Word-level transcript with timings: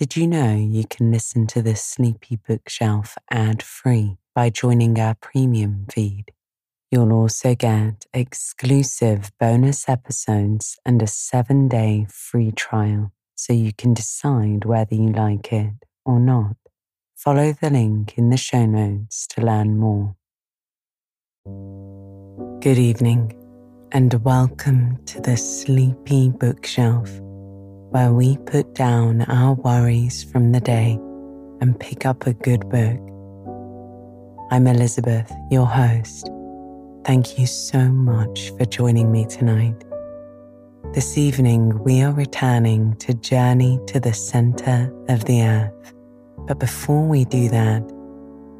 Did 0.00 0.16
you 0.16 0.26
know 0.26 0.56
you 0.56 0.84
can 0.90 1.12
listen 1.12 1.46
to 1.46 1.62
the 1.62 1.76
Sleepy 1.76 2.34
Bookshelf 2.34 3.16
ad 3.30 3.62
free 3.62 4.16
by 4.34 4.50
joining 4.50 4.98
our 4.98 5.14
premium 5.14 5.86
feed? 5.88 6.32
You'll 6.90 7.12
also 7.12 7.54
get 7.54 8.04
exclusive 8.12 9.30
bonus 9.38 9.88
episodes 9.88 10.80
and 10.84 11.00
a 11.00 11.06
seven 11.06 11.68
day 11.68 12.08
free 12.10 12.50
trial 12.50 13.12
so 13.36 13.52
you 13.52 13.72
can 13.72 13.94
decide 13.94 14.64
whether 14.64 14.96
you 14.96 15.12
like 15.12 15.52
it 15.52 15.74
or 16.04 16.18
not. 16.18 16.56
Follow 17.14 17.52
the 17.52 17.70
link 17.70 18.18
in 18.18 18.30
the 18.30 18.36
show 18.36 18.66
notes 18.66 19.28
to 19.28 19.42
learn 19.42 19.78
more. 19.78 20.16
Good 22.60 22.78
evening, 22.78 23.32
and 23.92 24.12
welcome 24.24 25.04
to 25.04 25.20
the 25.20 25.36
Sleepy 25.36 26.30
Bookshelf 26.30 27.08
where 27.94 28.12
we 28.12 28.36
put 28.38 28.74
down 28.74 29.22
our 29.22 29.54
worries 29.54 30.24
from 30.24 30.50
the 30.50 30.58
day 30.58 30.98
and 31.60 31.78
pick 31.78 32.04
up 32.04 32.26
a 32.26 32.32
good 32.32 32.68
book. 32.68 32.98
I'm 34.50 34.66
Elizabeth, 34.66 35.32
your 35.48 35.66
host. 35.66 36.28
Thank 37.04 37.38
you 37.38 37.46
so 37.46 37.78
much 37.78 38.50
for 38.58 38.64
joining 38.64 39.12
me 39.12 39.26
tonight. 39.26 39.80
This 40.92 41.16
evening, 41.16 41.84
we 41.84 42.02
are 42.02 42.10
returning 42.10 42.96
to 42.96 43.14
Journey 43.14 43.78
to 43.86 44.00
the 44.00 44.12
Center 44.12 44.92
of 45.08 45.26
the 45.26 45.42
Earth. 45.42 45.94
But 46.48 46.58
before 46.58 47.06
we 47.06 47.24
do 47.24 47.48
that, 47.50 47.84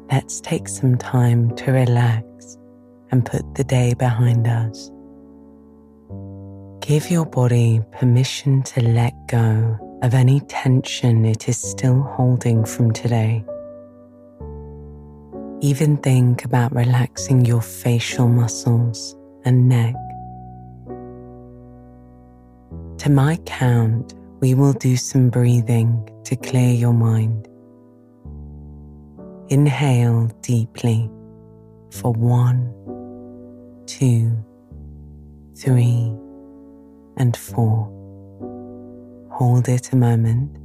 let's 0.09 0.39
take 0.39 0.69
some 0.69 0.97
time 0.97 1.53
to 1.57 1.73
relax 1.73 2.23
and 3.11 3.25
put 3.25 3.55
the 3.55 3.65
day 3.65 3.95
behind 3.95 4.47
us. 4.47 4.89
Give 6.87 7.09
your 7.09 7.25
body 7.25 7.81
permission 7.93 8.61
to 8.61 8.79
let 8.79 9.11
go 9.25 9.99
of 10.03 10.13
any 10.13 10.39
tension 10.41 11.25
it 11.25 11.49
is 11.49 11.59
still 11.59 12.03
holding 12.03 12.63
from 12.63 12.93
today. 12.93 13.43
Even 15.61 15.97
think 15.97 16.45
about 16.45 16.75
relaxing 16.75 17.43
your 17.43 17.61
facial 17.61 18.27
muscles 18.27 19.17
and 19.45 19.67
neck. 19.67 19.95
To 22.99 23.09
my 23.09 23.37
count, 23.47 24.13
we 24.39 24.53
will 24.53 24.73
do 24.73 24.95
some 24.95 25.31
breathing 25.31 26.07
to 26.25 26.35
clear 26.35 26.71
your 26.71 26.93
mind. 26.93 27.47
Inhale 29.49 30.27
deeply 30.41 31.09
for 31.89 32.13
one, 32.13 32.71
two, 33.87 34.37
three 35.55 36.15
and 37.17 37.35
four. 37.35 37.91
Hold 39.31 39.67
it 39.67 39.91
a 39.91 39.95
moment 39.95 40.55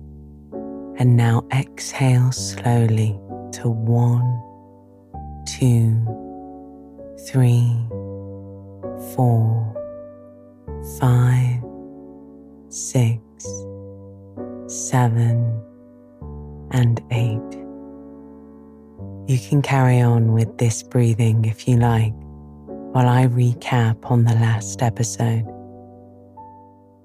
and 1.01 1.17
now 1.17 1.47
exhale 1.53 2.31
slowly 2.31 3.19
to 3.53 3.69
one, 3.69 4.43
two, 5.47 5.97
three, 7.27 7.75
four, 9.15 9.67
five, 10.99 11.63
six, 12.69 13.21
seven, 14.67 15.63
and 16.71 17.01
eight. 17.11 17.57
You 19.27 19.39
can 19.39 19.63
carry 19.63 20.01
on 20.01 20.33
with 20.33 20.59
this 20.59 20.83
breathing 20.83 21.45
if 21.45 21.67
you 21.67 21.77
like 21.77 22.13
while 22.93 23.09
I 23.09 23.27
recap 23.27 24.11
on 24.11 24.25
the 24.25 24.35
last 24.35 24.83
episode. 24.83 25.47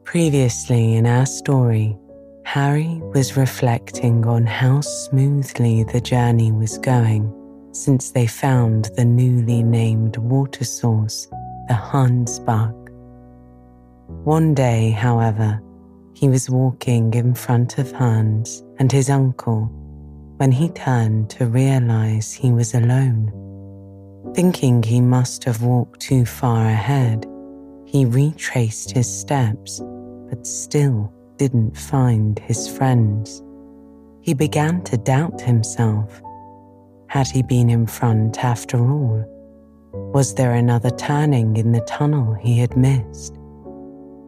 Previously 0.06 0.94
in 0.94 1.08
our 1.08 1.26
story, 1.26 1.98
Harry 2.44 3.02
was 3.16 3.36
reflecting 3.36 4.26
on 4.26 4.46
how 4.46 4.80
smoothly 4.80 5.84
the 5.84 6.00
journey 6.00 6.52
was 6.52 6.78
going 6.78 7.34
since 7.74 8.12
they 8.12 8.28
found 8.28 8.86
the 8.96 9.04
newly 9.04 9.64
named 9.64 10.16
water 10.18 10.64
source, 10.64 11.26
the 11.68 11.74
Hansbach. 11.74 12.72
One 14.24 14.54
day, 14.54 14.92
however, 14.92 15.60
he 16.14 16.30
was 16.30 16.52
walking 16.52 17.14
in 17.16 17.34
front 17.34 17.80
of 17.80 17.92
Hans 17.92 18.64
and 18.78 18.92
his 18.92 19.10
uncle 19.10 19.66
when 20.38 20.52
he 20.52 20.70
turned 20.70 21.32
to 21.32 21.48
realize 21.48 22.32
he 22.32 22.52
was 22.52 22.76
alone. 22.76 23.32
Thinking 24.36 24.84
he 24.84 25.02
must 25.02 25.44
have 25.46 25.64
walked 25.64 26.00
too 26.00 26.26
far 26.26 26.68
ahead, 26.68 27.26
he 27.86 28.06
retraced 28.06 28.92
his 28.92 29.12
steps 29.12 29.82
but 30.36 30.46
still 30.46 31.12
didn't 31.38 31.78
find 31.78 32.40
his 32.40 32.68
friends. 32.68 33.42
He 34.22 34.34
began 34.34 34.84
to 34.84 34.98
doubt 34.98 35.40
himself. 35.40 36.22
Had 37.08 37.28
he 37.28 37.42
been 37.42 37.70
in 37.70 37.88
front 37.88 38.44
after 38.44 38.78
all? 38.78 39.24
Was 40.14 40.36
there 40.36 40.54
another 40.54 40.90
turning 40.90 41.56
in 41.56 41.72
the 41.72 41.82
tunnel 41.82 42.34
he 42.34 42.58
had 42.58 42.76
missed? 42.76 43.38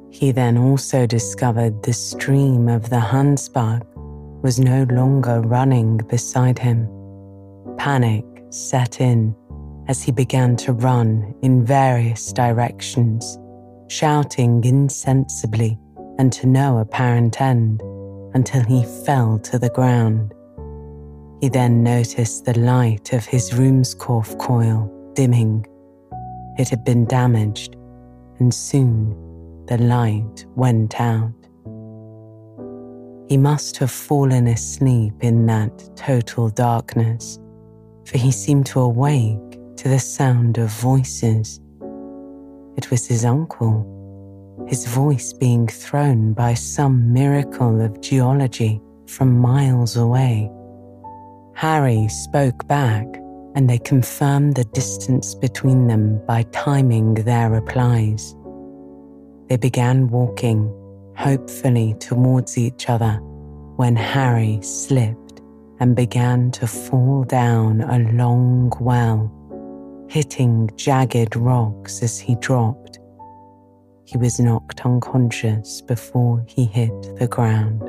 He 0.10 0.32
then 0.32 0.58
also 0.58 1.06
discovered 1.06 1.84
the 1.84 1.94
stream 1.94 2.70
of 2.70 2.90
the 2.90 3.00
Hansbach 3.00 3.84
was 4.42 4.60
no 4.60 4.84
longer 4.90 5.42
running 5.42 5.98
beside 5.98 6.58
him. 6.58 6.88
Panic 7.78 8.24
set 8.50 9.02
in 9.02 9.36
as 9.90 10.02
he 10.02 10.12
began 10.12 10.56
to 10.58 10.74
run 10.74 11.34
in 11.42 11.66
various 11.66 12.32
directions, 12.32 13.38
shouting 13.90 14.64
insensibly 14.64 15.78
and 16.18 16.34
to 16.34 16.48
no 16.48 16.80
apparent 16.80 17.40
end 17.42 17.82
until 18.34 18.64
he 18.64 18.84
fell 19.06 19.40
to 19.40 19.58
the 19.60 19.70
ground. 19.70 20.34
He 21.42 21.50
then 21.50 21.84
noticed 21.84 22.46
the 22.46 22.58
light 22.60 23.14
of 23.14 23.26
his 23.26 23.52
Ruhmkorff 23.52 24.38
coil 24.40 24.92
dimming. 25.14 25.66
It 26.58 26.70
had 26.70 26.84
been 26.84 27.06
damaged, 27.06 27.76
and 28.40 28.54
soon 28.54 29.16
the 29.68 29.78
light 29.78 30.46
went 30.56 31.00
out. 31.00 31.34
He 33.28 33.38
must 33.38 33.78
have 33.78 33.92
fallen 33.92 34.48
asleep 34.48 35.14
in 35.22 35.46
that 35.48 35.96
total 35.96 36.50
darkness, 36.50 37.40
for 38.06 38.18
he 38.18 38.32
seemed 38.32 38.66
to 38.68 38.80
awake 38.80 39.60
to 39.78 39.90
the 39.90 40.00
sound 40.00 40.58
of 40.58 40.70
voices. 40.70 41.60
It 42.78 42.90
was 42.90 43.06
his 43.06 43.26
uncle 43.26 43.97
his 44.66 44.86
voice 44.86 45.34
being 45.34 45.68
thrown 45.68 46.34
by 46.34 46.54
some 46.54 47.14
miracle 47.14 47.82
of 47.82 48.02
geology 48.02 48.82
from 49.06 49.38
miles 49.38 49.96
away. 49.96 50.52
Harry 51.54 52.08
spoke 52.08 52.68
back, 52.68 53.06
and 53.56 53.70
they 53.70 53.80
confirmed 53.80 54.56
the 54.56 54.66
distance 54.66 55.36
between 55.36 55.88
them 55.88 56.20
by 56.26 56.44
timing 56.52 57.14
their 57.14 57.50
replies. 57.50 58.36
They 59.48 59.58
began 59.58 60.10
walking, 60.10 60.72
hopefully 61.16 61.96
towards 62.00 62.58
each 62.58 62.90
other, 62.90 63.14
when 63.78 63.96
Harry 63.96 64.60
slipped 64.62 65.42
and 65.80 65.96
began 65.96 66.52
to 66.52 66.68
fall 66.68 67.24
down 67.24 67.82
a 67.82 68.00
long 68.12 68.72
well, 68.80 69.32
hitting 70.10 70.70
jagged 70.76 71.36
rocks 71.36 72.04
as 72.04 72.20
he 72.20 72.36
dropped 72.36 73.00
he 74.08 74.18
was 74.18 74.40
knocked 74.40 74.86
unconscious 74.86 75.82
before 75.82 76.42
he 76.48 76.64
hit 76.64 76.94
the 77.20 77.28
ground. 77.28 77.84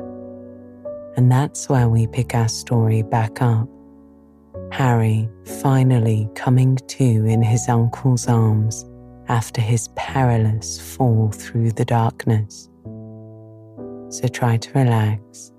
And 1.15 1.31
that's 1.31 1.69
where 1.69 1.87
we 1.87 2.07
pick 2.07 2.35
our 2.35 2.49
story 2.49 3.03
back 3.03 3.41
up. 3.41 3.69
Harry 4.73 5.29
finally 5.61 6.29
coming 6.35 6.75
to 6.75 7.03
in 7.03 7.41
his 7.41 7.69
uncle's 7.69 8.27
arms 8.27 8.85
after 9.29 9.61
his 9.61 9.87
perilous 9.95 10.95
fall 10.95 11.31
through 11.31 11.71
the 11.71 11.85
darkness. 11.85 12.69
So 14.09 14.27
try 14.27 14.57
to 14.57 14.71
relax 14.73 15.53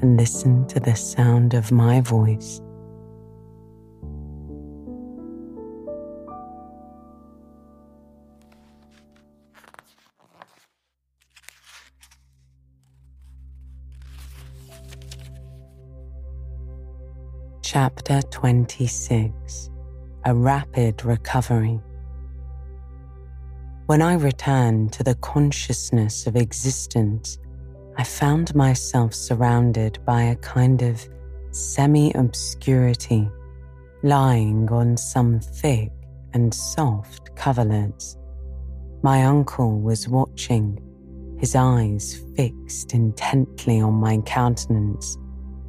and 0.00 0.16
listen 0.16 0.64
to 0.68 0.78
the 0.78 0.94
sound 0.94 1.54
of 1.54 1.72
my 1.72 2.02
voice 2.02 2.60
Chapter 17.70 18.22
26 18.22 19.68
A 20.24 20.34
Rapid 20.34 21.04
Recovery. 21.04 21.78
When 23.84 24.00
I 24.00 24.14
returned 24.14 24.94
to 24.94 25.02
the 25.02 25.16
consciousness 25.16 26.26
of 26.26 26.34
existence, 26.34 27.38
I 27.98 28.04
found 28.04 28.54
myself 28.54 29.12
surrounded 29.12 30.02
by 30.06 30.22
a 30.22 30.36
kind 30.36 30.80
of 30.80 31.06
semi 31.50 32.10
obscurity, 32.12 33.28
lying 34.02 34.70
on 34.70 34.96
some 34.96 35.38
thick 35.38 35.92
and 36.32 36.54
soft 36.54 37.36
coverlets. 37.36 38.16
My 39.02 39.24
uncle 39.24 39.78
was 39.78 40.08
watching, 40.08 40.78
his 41.38 41.54
eyes 41.54 42.18
fixed 42.34 42.94
intently 42.94 43.78
on 43.82 43.92
my 43.92 44.16
countenance, 44.24 45.18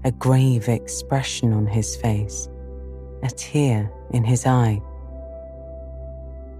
a 0.04 0.12
grave 0.12 0.69
expression 0.69 1.54
on 1.54 1.66
his 1.66 1.96
face, 1.98 2.50
a 3.24 3.30
tear 3.30 3.92
in 4.12 4.24
his 4.24 4.46
eye. 4.46 4.81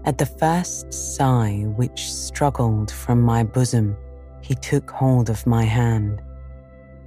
At 0.04 0.18
the 0.18 0.26
first 0.26 0.92
sigh 0.92 1.64
which 1.76 2.10
struggled 2.12 2.90
from 2.90 3.20
my 3.20 3.42
bosom, 3.42 3.96
he 4.40 4.54
took 4.54 4.90
hold 4.90 5.30
of 5.30 5.46
my 5.46 5.64
hand. 5.64 6.22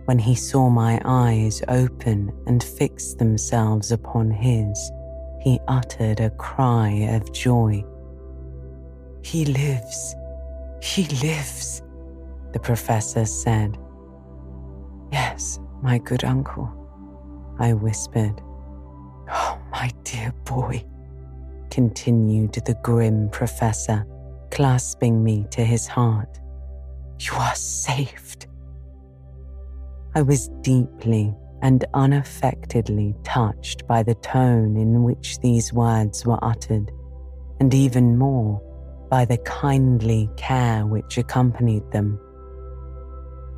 When 0.05 0.19
he 0.19 0.35
saw 0.35 0.69
my 0.69 1.01
eyes 1.05 1.61
open 1.67 2.31
and 2.45 2.63
fix 2.63 3.13
themselves 3.13 3.91
upon 3.91 4.31
his, 4.31 4.91
he 5.41 5.59
uttered 5.67 6.19
a 6.19 6.29
cry 6.31 6.89
of 7.11 7.31
joy. 7.33 7.83
He 9.23 9.45
lives! 9.45 10.15
He 10.81 11.05
lives! 11.21 11.81
the 12.53 12.59
professor 12.59 13.25
said. 13.25 13.77
Yes, 15.11 15.59
my 15.83 15.97
good 15.97 16.23
uncle, 16.23 16.71
I 17.59 17.73
whispered. 17.73 18.41
Oh, 19.29 19.59
my 19.69 19.91
dear 20.05 20.33
boy, 20.45 20.85
continued 21.69 22.53
the 22.53 22.77
grim 22.83 23.29
professor, 23.29 24.07
clasping 24.49 25.21
me 25.21 25.45
to 25.51 25.61
his 25.61 25.85
heart. 25.85 26.39
You 27.19 27.33
are 27.33 27.55
saved. 27.55 28.47
I 30.15 30.21
was 30.21 30.47
deeply 30.61 31.35
and 31.61 31.83
unaffectedly 31.93 33.13
touched 33.25 33.85
by 33.85 34.03
the 34.03 34.15
tone 34.15 34.77
in 34.77 35.03
which 35.03 35.39
these 35.41 35.73
words 35.73 36.25
were 36.25 36.39
uttered, 36.41 36.91
and 37.59 37.73
even 37.73 38.17
more 38.17 38.61
by 39.09 39.25
the 39.25 39.37
kindly 39.39 40.29
care 40.37 40.85
which 40.85 41.17
accompanied 41.17 41.91
them. 41.91 42.17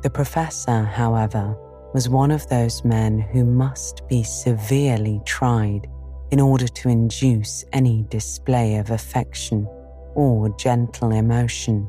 The 0.02 0.10
professor, 0.10 0.82
however, 0.82 1.56
was 1.96 2.10
one 2.10 2.30
of 2.30 2.46
those 2.48 2.84
men 2.84 3.18
who 3.18 3.42
must 3.42 4.06
be 4.06 4.22
severely 4.22 5.18
tried 5.24 5.88
in 6.30 6.38
order 6.38 6.68
to 6.68 6.90
induce 6.90 7.64
any 7.72 8.04
display 8.10 8.76
of 8.76 8.90
affection 8.90 9.66
or 10.14 10.54
gentle 10.58 11.10
emotion. 11.10 11.88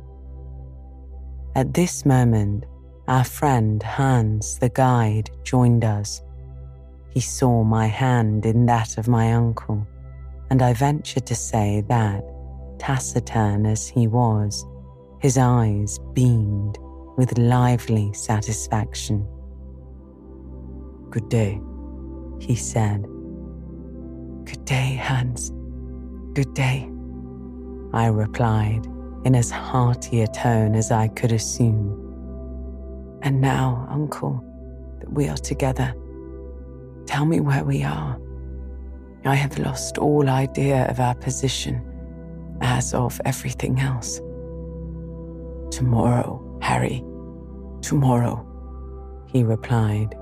At 1.56 1.74
this 1.74 2.06
moment, 2.06 2.64
our 3.10 3.26
friend 3.26 3.84
Hans, 3.84 4.58
the 4.60 4.70
guide, 4.70 5.30
joined 5.44 5.84
us. 5.84 6.22
He 7.10 7.20
saw 7.20 7.66
my 7.66 7.88
hand 7.88 8.46
in 8.46 8.66
that 8.68 8.98
of 8.98 9.10
my 9.10 9.34
uncle, 9.34 9.86
and 10.50 10.62
I 10.62 10.72
venture 10.72 11.20
to 11.20 11.36
say 11.36 11.84
that, 11.90 12.24
taciturn 12.80 13.66
as 13.66 13.90
he 13.90 14.08
was, 14.08 14.66
his 15.20 15.38
eyes 15.38 16.00
beamed 16.14 16.78
with 17.18 17.38
lively 17.38 18.14
satisfaction. 18.14 19.28
Good 21.10 21.30
day, 21.30 21.62
he 22.40 22.56
said. 22.56 23.04
Good 24.46 24.66
day, 24.66 25.00
Hans. 25.02 25.52
Good 26.34 26.54
day, 26.54 26.90
I 27.94 28.08
replied 28.08 28.86
in 29.26 29.34
as 29.36 29.50
hearty 29.50 30.22
a 30.22 30.28
tone 30.28 30.76
as 30.76 30.92
I 30.92 31.08
could 31.08 31.32
assume. 31.32 32.04
And 33.24 33.42
now, 33.42 33.88
Uncle, 33.90 34.44
that 35.00 35.12
we 35.12 35.28
are 35.28 35.38
together, 35.38 35.94
tell 37.06 37.26
me 37.26 37.40
where 37.40 37.64
we 37.64 37.84
are. 37.84 38.20
I 39.26 39.36
have 39.36 39.58
lost 39.58 39.98
all 39.98 40.30
idea 40.30 40.88
of 40.90 41.00
our 41.00 41.16
position, 41.16 41.82
as 42.62 42.94
of 42.94 43.20
everything 43.26 43.80
else. 43.80 44.20
Tomorrow, 45.72 46.60
Harry, 46.62 47.04
tomorrow, 47.82 48.46
he 49.28 49.44
replied. 49.44 50.16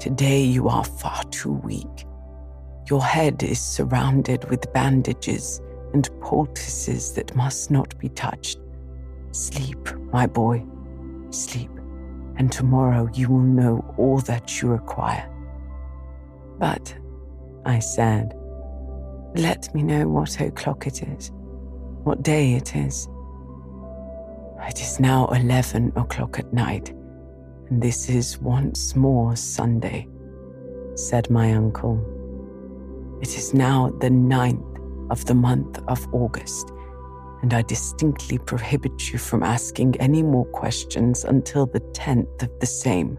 Today 0.00 0.42
you 0.42 0.68
are 0.68 0.84
far 0.84 1.24
too 1.24 1.52
weak. 1.52 2.06
Your 2.88 3.02
head 3.02 3.42
is 3.42 3.60
surrounded 3.60 4.48
with 4.48 4.72
bandages 4.72 5.60
and 5.92 6.08
poultices 6.20 7.12
that 7.14 7.34
must 7.34 7.70
not 7.72 7.98
be 7.98 8.08
touched. 8.10 8.58
Sleep, 9.32 9.88
my 10.12 10.26
boy, 10.26 10.64
sleep, 11.30 11.70
and 12.36 12.50
tomorrow 12.52 13.08
you 13.12 13.28
will 13.28 13.40
know 13.40 13.94
all 13.98 14.18
that 14.18 14.62
you 14.62 14.68
require. 14.68 15.28
But, 16.58 16.96
I 17.64 17.80
said, 17.80 18.34
let 19.34 19.74
me 19.74 19.82
know 19.82 20.06
what 20.08 20.40
o'clock 20.40 20.86
it 20.86 21.02
is, 21.02 21.32
what 22.04 22.22
day 22.22 22.54
it 22.54 22.76
is. 22.76 23.08
It 24.68 24.80
is 24.80 25.00
now 25.00 25.26
11 25.26 25.92
o'clock 25.96 26.38
at 26.38 26.52
night, 26.52 26.92
this 27.70 28.08
is 28.08 28.38
once 28.38 28.96
more 28.96 29.36
Sunday, 29.36 30.08
said 30.94 31.28
my 31.28 31.52
uncle. 31.52 31.98
It 33.20 33.36
is 33.36 33.52
now 33.52 33.90
the 34.00 34.10
ninth 34.10 34.64
of 35.10 35.24
the 35.26 35.34
month 35.34 35.78
of 35.86 36.06
August, 36.14 36.72
and 37.42 37.52
I 37.52 37.62
distinctly 37.62 38.38
prohibit 38.38 39.12
you 39.12 39.18
from 39.18 39.42
asking 39.42 39.96
any 40.00 40.22
more 40.22 40.46
questions 40.46 41.24
until 41.24 41.66
the 41.66 41.80
tenth 41.92 42.42
of 42.42 42.50
the 42.60 42.66
same. 42.66 43.18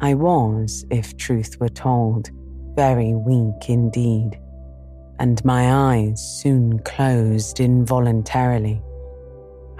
I 0.00 0.14
was, 0.14 0.84
if 0.90 1.16
truth 1.16 1.56
were 1.60 1.68
told, 1.68 2.30
very 2.74 3.14
weak 3.14 3.68
indeed, 3.68 4.40
and 5.18 5.44
my 5.44 5.72
eyes 5.72 6.20
soon 6.40 6.78
closed 6.80 7.60
involuntarily. 7.60 8.80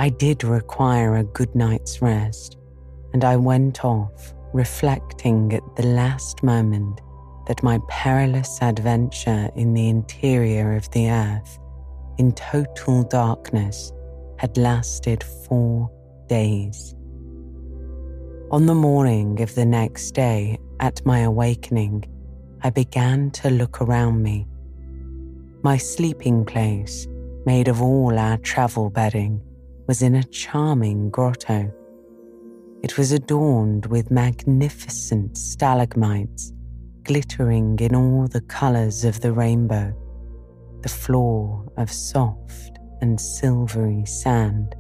I 0.01 0.11
did 0.11 0.45
require 0.45 1.17
a 1.17 1.25
good 1.25 1.53
night's 1.57 2.01
rest, 2.01 2.57
and 3.13 3.25
I 3.25 3.37
went 3.37 3.85
off, 3.85 4.33
reflecting 4.53 5.53
at 5.53 5.75
the 5.75 5.87
last 5.87 6.45
moment 6.45 7.01
that 7.49 7.65
my 7.65 7.81
perilous 7.89 8.59
adventure 8.63 9.51
in 9.57 9.75
the 9.75 9.89
interior 9.89 10.77
of 10.77 10.89
the 10.93 11.11
earth, 11.11 11.59
in 12.17 12.31
total 12.33 13.03
darkness, 13.03 13.93
had 14.37 14.57
lasted 14.57 15.25
four 15.49 15.91
days. 16.29 16.95
On 18.53 18.67
the 18.67 18.77
morning 18.77 19.43
of 19.43 19.55
the 19.57 19.67
next 19.67 20.13
day, 20.13 20.59
at 20.79 21.05
my 21.05 21.21
awakening, 21.21 22.05
I 22.63 22.71
began 22.71 23.33
to 23.33 23.51
look 23.51 23.83
around 23.83 24.23
me. 24.23 24.47
My 25.63 25.77
sleeping 25.77 26.45
place, 26.45 27.09
made 27.45 27.67
of 27.67 27.83
all 27.83 28.17
our 28.17 28.37
travel 28.39 28.91
bedding, 28.91 29.43
was 29.89 30.03
in 30.03 30.15
a 30.15 30.23
charming 30.25 31.09
grotto. 31.09 31.73
It 32.83 32.99
was 32.99 33.11
adorned 33.11 33.87
with 33.87 34.11
magnificent 34.11 35.39
stalagmites, 35.39 36.53
glittering 37.05 37.79
in 37.81 37.97
all 37.97 38.29
the 38.29 38.43
colours 38.43 39.05
of 39.05 39.23
the 39.23 39.33
rainbow, 39.33 39.95
the 40.83 40.91
floor 40.91 41.73
of 41.79 41.91
soft 41.91 42.79
and 43.01 43.19
silvery 43.19 44.05
sand. 44.05 44.77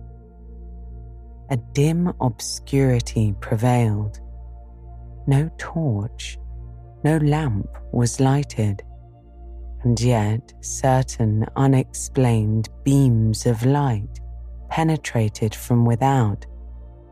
A 1.48 1.56
dim 1.56 2.12
obscurity 2.20 3.34
prevailed. 3.40 4.20
No 5.26 5.50
torch, 5.56 6.38
no 7.02 7.16
lamp 7.16 7.66
was 7.92 8.20
lighted, 8.20 8.82
and 9.84 9.98
yet 9.98 10.52
certain 10.60 11.46
unexplained 11.56 12.68
beams 12.84 13.46
of 13.46 13.64
light 13.64 14.20
penetrated 14.68 15.54
from 15.54 15.84
without 15.84 16.46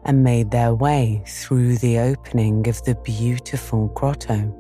and 0.04 0.22
made 0.22 0.50
their 0.50 0.74
way 0.74 1.22
through 1.26 1.76
the 1.78 1.98
opening 1.98 2.68
of 2.68 2.82
the 2.84 2.94
beautiful 2.96 3.88
grotto. 3.88 4.54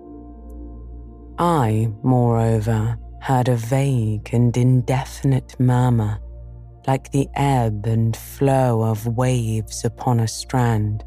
I, 1.38 1.92
moreover, 2.02 2.98
heard 3.20 3.48
a 3.48 3.56
vague 3.56 4.30
and 4.32 4.56
indefinite 4.56 5.58
murmur, 5.58 6.18
like 6.86 7.10
the 7.12 7.28
ebb 7.34 7.86
and 7.86 8.16
flow 8.16 8.82
of 8.82 9.06
waves 9.06 9.84
upon 9.84 10.20
a 10.20 10.28
strand, 10.28 11.04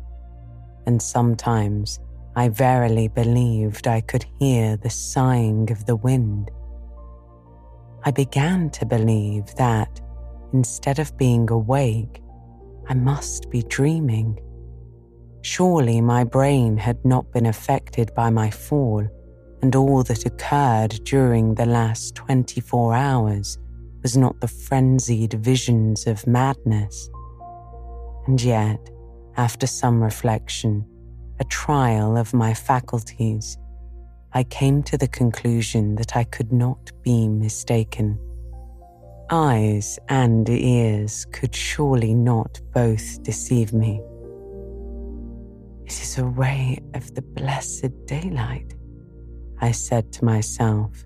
and 0.85 1.01
sometimes 1.01 1.99
I 2.35 2.49
verily 2.49 3.07
believed 3.07 3.87
I 3.87 4.01
could 4.01 4.25
hear 4.39 4.77
the 4.77 4.89
sighing 4.89 5.71
of 5.71 5.85
the 5.85 5.95
wind. 5.95 6.51
I 8.05 8.11
began 8.11 8.69
to 8.71 8.85
believe 8.85 9.53
that 9.55 9.99
instead 10.53 10.99
of 10.99 11.17
being 11.17 11.49
awake, 11.49 12.21
I 12.87 12.93
must 12.93 13.49
be 13.49 13.63
dreaming. 13.63 14.39
Surely 15.41 16.01
my 16.01 16.23
brain 16.23 16.77
had 16.77 17.03
not 17.05 17.31
been 17.31 17.45
affected 17.45 18.13
by 18.15 18.29
my 18.29 18.49
fall, 18.49 19.07
and 19.61 19.75
all 19.75 20.03
that 20.03 20.25
occurred 20.25 20.99
during 21.03 21.55
the 21.55 21.65
last 21.65 22.15
24 22.15 22.93
hours 22.95 23.57
was 24.01 24.17
not 24.17 24.39
the 24.39 24.47
frenzied 24.47 25.33
visions 25.33 26.07
of 26.07 26.25
madness. 26.25 27.09
And 28.27 28.41
yet, 28.41 28.89
after 29.37 29.67
some 29.67 30.01
reflection, 30.01 30.85
a 31.39 31.43
trial 31.45 32.17
of 32.17 32.33
my 32.33 32.53
faculties, 32.53 33.57
I 34.33 34.43
came 34.43 34.83
to 34.83 34.97
the 34.97 35.07
conclusion 35.07 35.95
that 35.95 36.15
I 36.15 36.23
could 36.23 36.51
not 36.51 36.91
be 37.03 37.27
mistaken. 37.27 38.19
Eyes 39.29 39.99
and 40.09 40.47
ears 40.49 41.25
could 41.31 41.55
surely 41.55 42.13
not 42.13 42.59
both 42.73 43.21
deceive 43.23 43.73
me. 43.73 44.01
It 45.85 45.93
is 46.01 46.17
a 46.17 46.25
ray 46.25 46.79
of 46.93 47.13
the 47.15 47.21
blessed 47.21 48.05
daylight, 48.05 48.75
I 49.61 49.71
said 49.71 50.11
to 50.13 50.25
myself, 50.25 51.05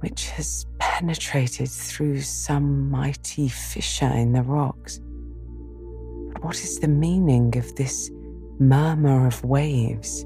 which 0.00 0.30
has 0.30 0.66
penetrated 0.78 1.68
through 1.68 2.20
some 2.20 2.90
mighty 2.90 3.48
fissure 3.48 4.12
in 4.12 4.32
the 4.32 4.42
rocks. 4.42 5.00
But 6.32 6.44
what 6.44 6.56
is 6.56 6.78
the 6.78 6.88
meaning 6.88 7.56
of 7.56 7.74
this 7.74 8.10
murmur 8.58 9.26
of 9.26 9.44
waves? 9.44 10.24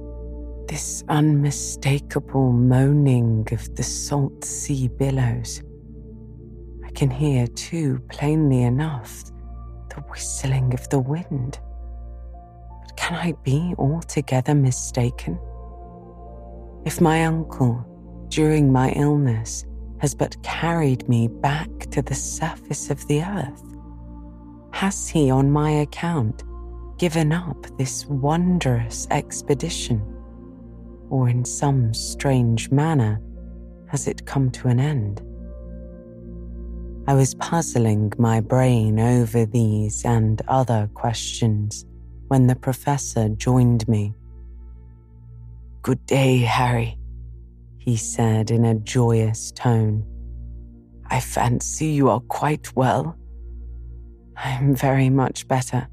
this 0.68 1.02
unmistakable 1.08 2.52
moaning 2.52 3.48
of 3.52 3.74
the 3.74 3.82
salt 3.82 4.44
sea 4.44 4.86
billows. 4.86 5.62
I 6.88 6.90
can 6.92 7.10
hear, 7.10 7.46
too, 7.46 8.00
plainly 8.08 8.62
enough, 8.62 9.24
the 9.90 10.00
whistling 10.10 10.72
of 10.74 10.88
the 10.88 10.98
wind. 10.98 11.60
But 12.82 12.96
can 12.96 13.14
I 13.14 13.32
be 13.44 13.74
altogether 13.78 14.54
mistaken? 14.54 15.38
If 16.84 17.00
my 17.00 17.24
uncle, 17.26 17.84
during 18.28 18.72
my 18.72 18.90
illness, 18.92 19.64
has 19.98 20.14
but 20.14 20.42
carried 20.42 21.08
me 21.08 21.28
back 21.28 21.68
to 21.90 22.02
the 22.02 22.14
surface 22.14 22.90
of 22.90 23.06
the 23.06 23.22
earth, 23.22 23.62
has 24.72 25.08
he, 25.08 25.30
on 25.30 25.50
my 25.50 25.70
account, 25.70 26.42
given 26.98 27.32
up 27.32 27.66
this 27.76 28.06
wondrous 28.06 29.06
expedition? 29.10 30.02
or 31.10 31.28
in 31.28 31.44
some 31.44 31.94
strange 31.94 32.70
manner 32.70 33.20
has 33.86 34.06
it 34.06 34.26
come 34.26 34.50
to 34.50 34.68
an 34.68 34.78
end? 34.78 35.22
I 37.08 37.14
was 37.14 37.34
puzzling 37.36 38.12
my 38.18 38.40
brain 38.40 39.00
over 39.00 39.46
these 39.46 40.04
and 40.04 40.42
other 40.46 40.90
questions 40.92 41.86
when 42.26 42.48
the 42.48 42.54
professor 42.54 43.30
joined 43.30 43.88
me. 43.88 44.12
Good 45.80 46.04
day, 46.04 46.36
Harry, 46.36 46.98
he 47.78 47.96
said 47.96 48.50
in 48.50 48.66
a 48.66 48.74
joyous 48.74 49.52
tone. 49.52 50.04
I 51.06 51.20
fancy 51.20 51.86
you 51.86 52.10
are 52.10 52.20
quite 52.20 52.76
well. 52.76 53.16
I 54.36 54.50
am 54.50 54.74
very 54.74 55.08
much 55.08 55.48
better, 55.48 55.88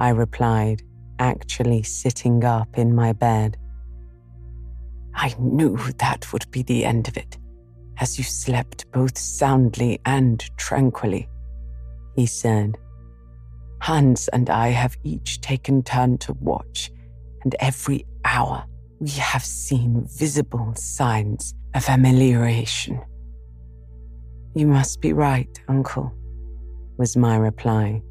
I 0.00 0.08
replied, 0.08 0.82
actually 1.20 1.84
sitting 1.84 2.42
up 2.42 2.76
in 2.76 2.92
my 2.92 3.12
bed. 3.12 3.56
I 5.14 5.32
knew 5.38 5.76
that 5.98 6.32
would 6.32 6.50
be 6.50 6.64
the 6.64 6.84
end 6.84 7.06
of 7.06 7.16
it, 7.16 7.38
as 7.98 8.18
you 8.18 8.24
slept 8.24 8.90
both 8.92 9.16
soundly 9.16 10.00
and 10.04 10.44
tranquilly, 10.56 11.28
he 12.16 12.26
said. 12.26 12.76
Hans 13.80 14.28
and 14.28 14.48
I 14.50 14.68
have 14.68 14.96
each 15.04 15.40
taken 15.40 15.82
turn 15.82 16.18
to 16.18 16.32
watch, 16.34 16.90
and 17.42 17.54
every 17.60 18.06
hour 18.24 18.64
we 18.98 19.10
have 19.10 19.44
seen 19.44 20.06
visible 20.06 20.72
signs 20.74 21.54
of 21.74 21.88
amelioration. 21.88 23.00
You 24.54 24.66
must 24.68 25.00
be 25.00 25.12
right, 25.12 25.60
uncle, 25.68 26.12
was 26.96 27.16
my 27.16 27.36
reply, 27.36 28.02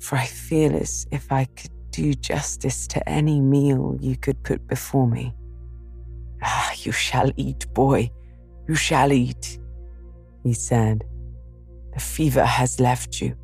for 0.00 0.16
I 0.16 0.26
feel 0.26 0.76
as 0.76 1.06
if 1.10 1.32
I 1.32 1.46
could 1.46 1.70
do 1.90 2.14
justice 2.14 2.86
to 2.88 3.08
any 3.08 3.40
meal 3.40 3.96
you 4.00 4.16
could 4.16 4.42
put 4.44 4.66
before 4.68 5.08
me. 5.08 5.34
Ah, 6.42 6.72
you 6.82 6.92
shall 6.92 7.30
eat, 7.36 7.66
boy, 7.72 8.10
you 8.68 8.74
shall 8.74 9.12
eat, 9.12 9.58
he 10.42 10.52
said. 10.52 11.04
The 11.94 12.00
fever 12.00 12.44
has 12.44 12.78
left 12.80 13.20
you. 13.20 13.36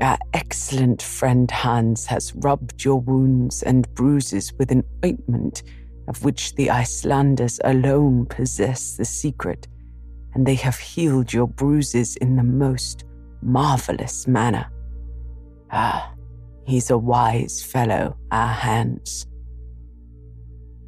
Our 0.00 0.18
excellent 0.32 1.02
friend 1.02 1.50
Hans 1.50 2.06
has 2.06 2.34
rubbed 2.36 2.84
your 2.84 3.00
wounds 3.00 3.62
and 3.62 3.92
bruises 3.94 4.52
with 4.58 4.70
an 4.70 4.84
ointment 5.04 5.62
of 6.08 6.24
which 6.24 6.54
the 6.54 6.70
Icelanders 6.70 7.60
alone 7.64 8.26
possess 8.26 8.96
the 8.96 9.04
secret, 9.04 9.68
and 10.34 10.46
they 10.46 10.56
have 10.56 10.78
healed 10.78 11.32
your 11.32 11.46
bruises 11.46 12.16
in 12.16 12.36
the 12.36 12.42
most 12.42 13.04
marvelous 13.42 14.26
manner. 14.26 14.70
Ah, 15.70 16.12
he's 16.66 16.90
a 16.90 16.98
wise 16.98 17.62
fellow, 17.62 18.16
our 18.30 18.52
Hans. 18.52 19.26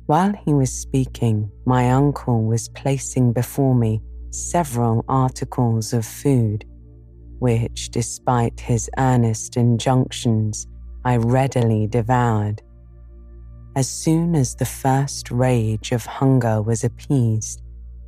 While 0.06 0.34
he 0.44 0.52
was 0.52 0.70
speaking, 0.70 1.50
my 1.64 1.90
uncle 1.90 2.44
was 2.44 2.68
placing 2.68 3.32
before 3.32 3.74
me 3.74 4.02
several 4.30 5.02
articles 5.08 5.94
of 5.94 6.04
food, 6.04 6.66
which, 7.38 7.90
despite 7.90 8.60
his 8.60 8.90
earnest 8.98 9.56
injunctions, 9.56 10.66
I 11.06 11.16
readily 11.16 11.86
devoured. 11.86 12.60
As 13.76 13.88
soon 13.88 14.34
as 14.34 14.54
the 14.54 14.66
first 14.66 15.30
rage 15.30 15.90
of 15.90 16.04
hunger 16.04 16.60
was 16.60 16.84
appeased, 16.84 17.62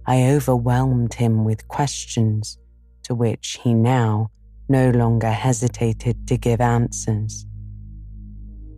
I 0.06 0.30
overwhelmed 0.32 1.14
him 1.14 1.44
with 1.44 1.66
questions 1.68 2.58
to 3.04 3.14
which 3.14 3.58
he 3.62 3.72
now 3.72 4.30
no 4.68 4.90
longer 4.90 5.30
hesitated 5.30 6.28
to 6.28 6.36
give 6.36 6.60
answers. 6.60 7.46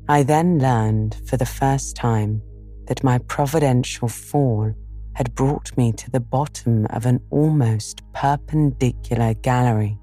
I 0.09 0.23
then 0.23 0.61
learned 0.61 1.21
for 1.27 1.37
the 1.37 1.47
first 1.47 1.97
time 1.97 2.43
that 2.89 3.05
my 3.05 3.19
providential 3.19 4.09
fall 4.09 4.75
had 5.15 5.35
brought 5.35 5.77
me 5.77 5.93
to 5.93 6.11
the 6.11 6.21
bottom 6.21 6.87
of 6.91 7.07
an 7.07 7.21
almost 7.31 8.03
perpendicular 8.15 9.35
gallery. 9.35 9.99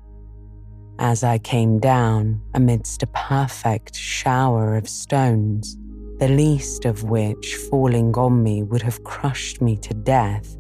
As 1.00 1.24
I 1.24 1.40
came 1.40 1.80
down 1.80 2.42
amidst 2.54 3.04
a 3.04 3.08
perfect 3.08 3.96
shower 3.96 4.78
of 4.78 4.88
stones, 4.88 5.78
the 6.20 6.30
least 6.30 6.86
of 6.86 7.04
which 7.04 7.56
falling 7.70 8.14
on 8.16 8.44
me 8.44 8.64
would 8.64 8.82
have 8.82 9.04
crushed 9.04 9.62
me 9.62 9.78
to 9.78 9.94
death, 9.94 10.56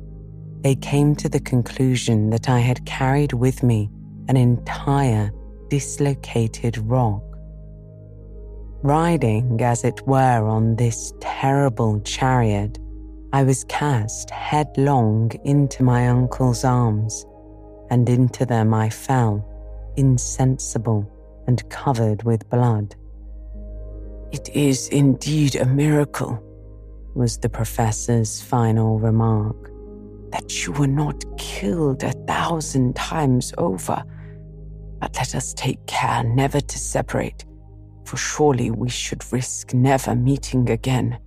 they 0.62 0.75
came 0.75 1.15
to 1.17 1.29
the 1.29 1.39
conclusion 1.39 2.32
that 2.32 2.50
I 2.50 2.60
had 2.60 2.86
carried 2.86 3.34
with 3.34 3.62
me 3.62 3.89
an 4.27 4.36
entire 4.36 5.32
dislocated 5.70 6.77
rock 6.79 7.22
Riding, 8.86 9.60
as 9.63 9.84
it 9.84 10.06
were, 10.06 10.46
on 10.46 10.75
this 10.75 11.12
terrible 11.20 12.00
chariot, 12.01 12.77
I 13.34 13.42
was 13.42 13.63
cast 13.63 14.30
headlong 14.30 15.32
into 15.44 15.82
my 15.82 16.08
uncle's 16.08 16.63
arms, 16.63 17.25
and 17.89 18.08
into 18.08 18.46
them 18.46 18.75
I 18.75 18.92
fell, 18.92 19.44
insensible 19.98 21.12
and 21.48 21.68
covered 21.72 22.22
with 22.22 22.48
blood. 22.51 22.96
It 24.32 24.50
is 24.50 24.88
indeed 24.89 25.56
a 25.56 25.65
miracle, 25.65 26.39
was 27.15 27.39
the 27.39 27.50
professor's 27.50 28.39
final 28.39 29.00
remark, 29.00 29.72
that 30.30 30.63
you 30.63 30.74
were 30.74 30.86
not 30.86 31.25
killed 31.39 32.04
a 32.04 32.12
thousand 32.27 32.96
times 32.96 33.51
over. 33.58 34.04
But 35.00 35.15
let 35.15 35.34
us 35.34 35.56
take 35.56 35.84
care 35.88 36.24
never 36.24 36.62
to 36.62 36.77
separate 36.77 37.46
for 38.06 38.18
surely 38.18 38.72
we 38.72 38.90
should 38.90 39.24
risk 39.32 39.74
never 39.74 40.16
meeting 40.16 40.70
again. 40.70 41.20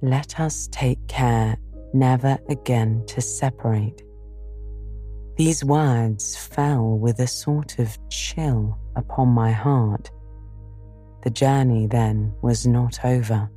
Let 0.00 0.40
us 0.40 0.68
take 0.70 1.06
care 1.08 1.56
never 1.94 2.38
again 2.48 3.04
to 3.06 3.20
separate. 3.20 4.02
These 5.36 5.64
words 5.64 6.36
fell 6.36 6.98
with 6.98 7.18
a 7.20 7.26
sort 7.26 7.78
of 7.78 7.96
chill 8.08 8.78
upon 8.96 9.28
my 9.28 9.50
heart. 9.50 10.10
The 11.22 11.30
journey 11.30 11.86
then 11.86 12.34
was 12.42 12.66
not 12.66 13.04
over. 13.04 13.50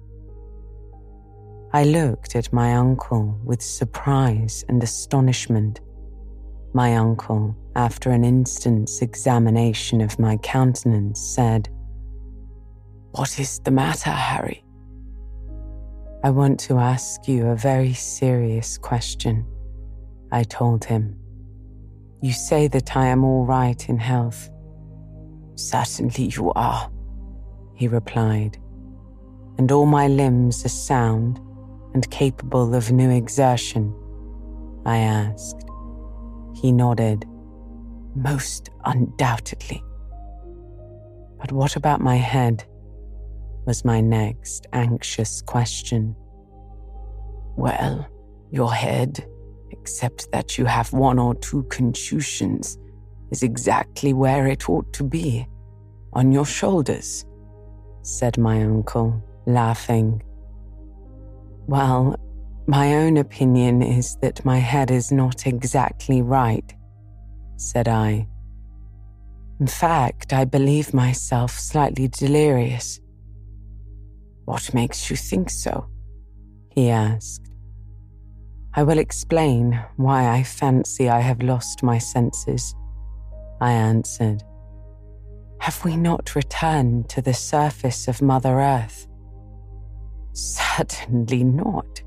I 1.73 1.83
looked 1.83 2.35
at 2.35 2.53
my 2.53 2.75
uncle 2.75 3.37
with 3.43 3.61
surprise 3.61 4.63
and 4.69 4.81
astonishment 4.81 5.81
my 6.75 6.97
uncle, 6.97 7.55
after 7.75 8.11
an 8.11 8.23
instant's 8.23 9.01
examination 9.01 10.01
of 10.01 10.17
my 10.17 10.37
countenance, 10.37 11.19
said, 11.19 11.69
What 13.11 13.39
is 13.39 13.59
the 13.59 13.71
matter, 13.71 14.11
Harry? 14.11 14.63
I 16.23 16.29
want 16.29 16.59
to 16.61 16.77
ask 16.77 17.27
you 17.27 17.47
a 17.47 17.55
very 17.55 17.93
serious 17.93 18.77
question, 18.77 19.45
I 20.31 20.43
told 20.43 20.85
him. 20.85 21.19
You 22.21 22.31
say 22.31 22.67
that 22.69 22.95
I 22.95 23.07
am 23.07 23.23
all 23.23 23.45
right 23.45 23.87
in 23.87 23.97
health. 23.97 24.49
Certainly 25.55 26.31
you 26.35 26.51
are, 26.53 26.89
he 27.75 27.87
replied, 27.87 28.57
and 29.57 29.71
all 29.71 29.85
my 29.85 30.07
limbs 30.07 30.65
are 30.65 30.69
sound 30.69 31.39
and 31.93 32.09
capable 32.09 32.73
of 32.73 32.91
new 32.91 33.09
exertion, 33.09 33.93
I 34.85 34.97
asked. 34.97 35.63
He 36.55 36.71
nodded. 36.71 37.25
Most 38.15 38.69
undoubtedly. 38.85 39.83
But 41.39 41.51
what 41.51 41.75
about 41.75 42.01
my 42.01 42.15
head? 42.15 42.65
was 43.65 43.83
my 43.83 43.99
next 43.99 44.67
anxious 44.73 45.41
question. 45.41 46.15
Well, 47.57 48.07
your 48.51 48.71
head 48.71 49.25
except 49.85 50.31
that 50.31 50.57
you 50.57 50.65
have 50.65 50.91
one 50.93 51.19
or 51.19 51.35
two 51.35 51.63
contusions, 51.63 52.77
is 53.31 53.43
exactly 53.43 54.13
where 54.13 54.47
it 54.47 54.69
ought 54.69 54.91
to 54.93 55.03
be 55.03 55.45
on 56.13 56.31
your 56.31 56.45
shoulders, 56.45 57.25
said 58.01 58.37
my 58.37 58.63
uncle, 58.63 59.21
laughing. 59.45 60.21
Well, 61.67 62.15
my 62.67 62.95
own 62.95 63.17
opinion 63.17 63.81
is 63.81 64.15
that 64.21 64.45
my 64.45 64.57
head 64.57 64.91
is 64.91 65.11
not 65.11 65.45
exactly 65.45 66.21
right, 66.21 66.74
said 67.57 67.87
I. 67.87 68.27
In 69.59 69.67
fact, 69.67 70.33
I 70.33 70.45
believe 70.45 70.93
myself 70.93 71.51
slightly 71.51 72.07
delirious. 72.07 72.99
What 74.45 74.73
makes 74.73 75.09
you 75.09 75.15
think 75.15 75.49
so? 75.49 75.87
he 76.71 76.89
asked. 76.89 77.49
I 78.73 78.83
will 78.83 78.99
explain 78.99 79.81
why 79.95 80.27
I 80.27 80.43
fancy 80.43 81.09
I 81.09 81.21
have 81.21 81.41
lost 81.41 81.81
my 81.81 81.97
senses, 81.97 82.75
I 83.61 83.71
answered. 83.71 84.43
Have 85.61 85.83
we 85.85 85.95
not 85.95 86.35
returned 86.35 87.09
to 87.09 87.21
the 87.21 87.33
surface 87.33 88.09
of 88.09 88.21
Mother 88.21 88.59
Earth? 88.59 89.07
Certainly 90.33 91.45
not, 91.45 92.03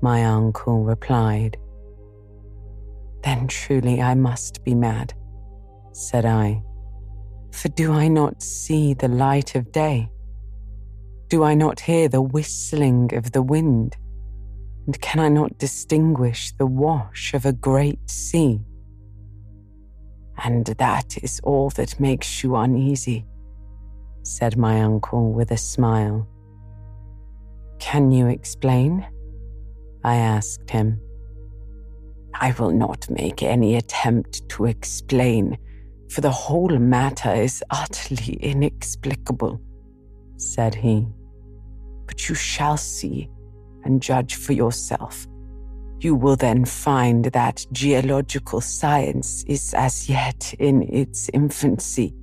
my 0.00 0.24
uncle 0.24 0.84
replied. 0.84 1.56
Then 3.22 3.46
truly 3.48 4.00
I 4.00 4.14
must 4.14 4.64
be 4.64 4.74
mad, 4.74 5.14
said 5.92 6.24
I. 6.24 6.62
For 7.52 7.68
do 7.68 7.92
I 7.92 8.08
not 8.08 8.42
see 8.42 8.94
the 8.94 9.08
light 9.08 9.54
of 9.54 9.72
day? 9.72 10.10
Do 11.28 11.44
I 11.44 11.54
not 11.54 11.80
hear 11.80 12.08
the 12.08 12.22
whistling 12.22 13.14
of 13.14 13.32
the 13.32 13.42
wind? 13.42 13.96
And 14.86 15.00
can 15.00 15.20
I 15.20 15.28
not 15.28 15.58
distinguish 15.58 16.52
the 16.52 16.66
wash 16.66 17.34
of 17.34 17.44
a 17.44 17.52
great 17.52 18.10
sea? 18.10 18.60
And 20.42 20.66
that 20.66 21.22
is 21.22 21.40
all 21.44 21.70
that 21.70 22.00
makes 22.00 22.42
you 22.42 22.56
uneasy, 22.56 23.26
said 24.22 24.56
my 24.56 24.80
uncle 24.80 25.32
with 25.32 25.50
a 25.50 25.56
smile. 25.56 26.26
Can 27.78 28.10
you 28.10 28.26
explain? 28.28 29.06
I 30.02 30.16
asked 30.16 30.70
him. 30.70 31.00
I 32.40 32.52
will 32.58 32.72
not 32.72 33.08
make 33.10 33.42
any 33.42 33.76
attempt 33.76 34.48
to 34.50 34.64
explain, 34.64 35.58
for 36.08 36.22
the 36.22 36.30
whole 36.30 36.78
matter 36.78 37.34
is 37.34 37.62
utterly 37.70 38.34
inexplicable, 38.40 39.60
said 40.38 40.74
he. 40.74 41.06
But 42.06 42.28
you 42.28 42.34
shall 42.34 42.78
see 42.78 43.28
and 43.84 44.02
judge 44.02 44.36
for 44.36 44.54
yourself. 44.54 45.26
You 46.00 46.14
will 46.14 46.36
then 46.36 46.64
find 46.64 47.26
that 47.26 47.66
geological 47.72 48.62
science 48.62 49.44
is 49.46 49.74
as 49.74 50.08
yet 50.08 50.54
in 50.58 50.82
its 50.82 51.28
infancy, 51.34 52.14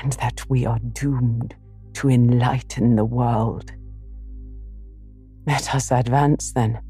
and 0.00 0.12
that 0.14 0.48
we 0.48 0.64
are 0.64 0.78
doomed 0.78 1.56
to 1.94 2.08
enlighten 2.08 2.94
the 2.94 3.04
world. 3.04 3.72
Let 5.44 5.74
us 5.74 5.90
advance 5.90 6.52
then, 6.52 6.80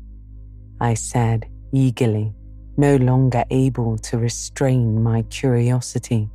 I 0.78 0.92
said 0.92 1.48
eagerly, 1.72 2.34
no 2.76 2.96
longer 2.96 3.44
able 3.50 3.98
to 3.98 4.18
restrain 4.18 5.02
my 5.02 5.22
curiosity. 5.22 6.28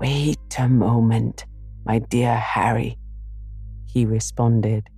Wait 0.00 0.38
a 0.58 0.68
moment, 0.68 1.46
my 1.84 1.98
dear 1.98 2.36
Harry, 2.36 2.98
he 3.86 4.04
responded. 4.04 4.88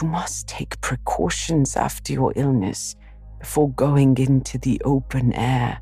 You 0.00 0.08
must 0.08 0.48
take 0.48 0.80
precautions 0.80 1.76
after 1.76 2.12
your 2.12 2.32
illness 2.36 2.96
before 3.38 3.70
going 3.70 4.16
into 4.18 4.58
the 4.58 4.80
open 4.84 5.32
air. 5.32 5.80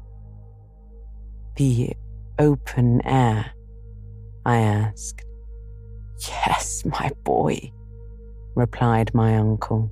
The 1.57 1.95
open 2.39 3.05
air? 3.07 3.53
I 4.45 4.57
asked. 4.57 5.25
Yes, 6.29 6.85
my 6.85 7.11
boy, 7.25 7.73
replied 8.55 9.15
my 9.15 9.37
uncle. 9.37 9.91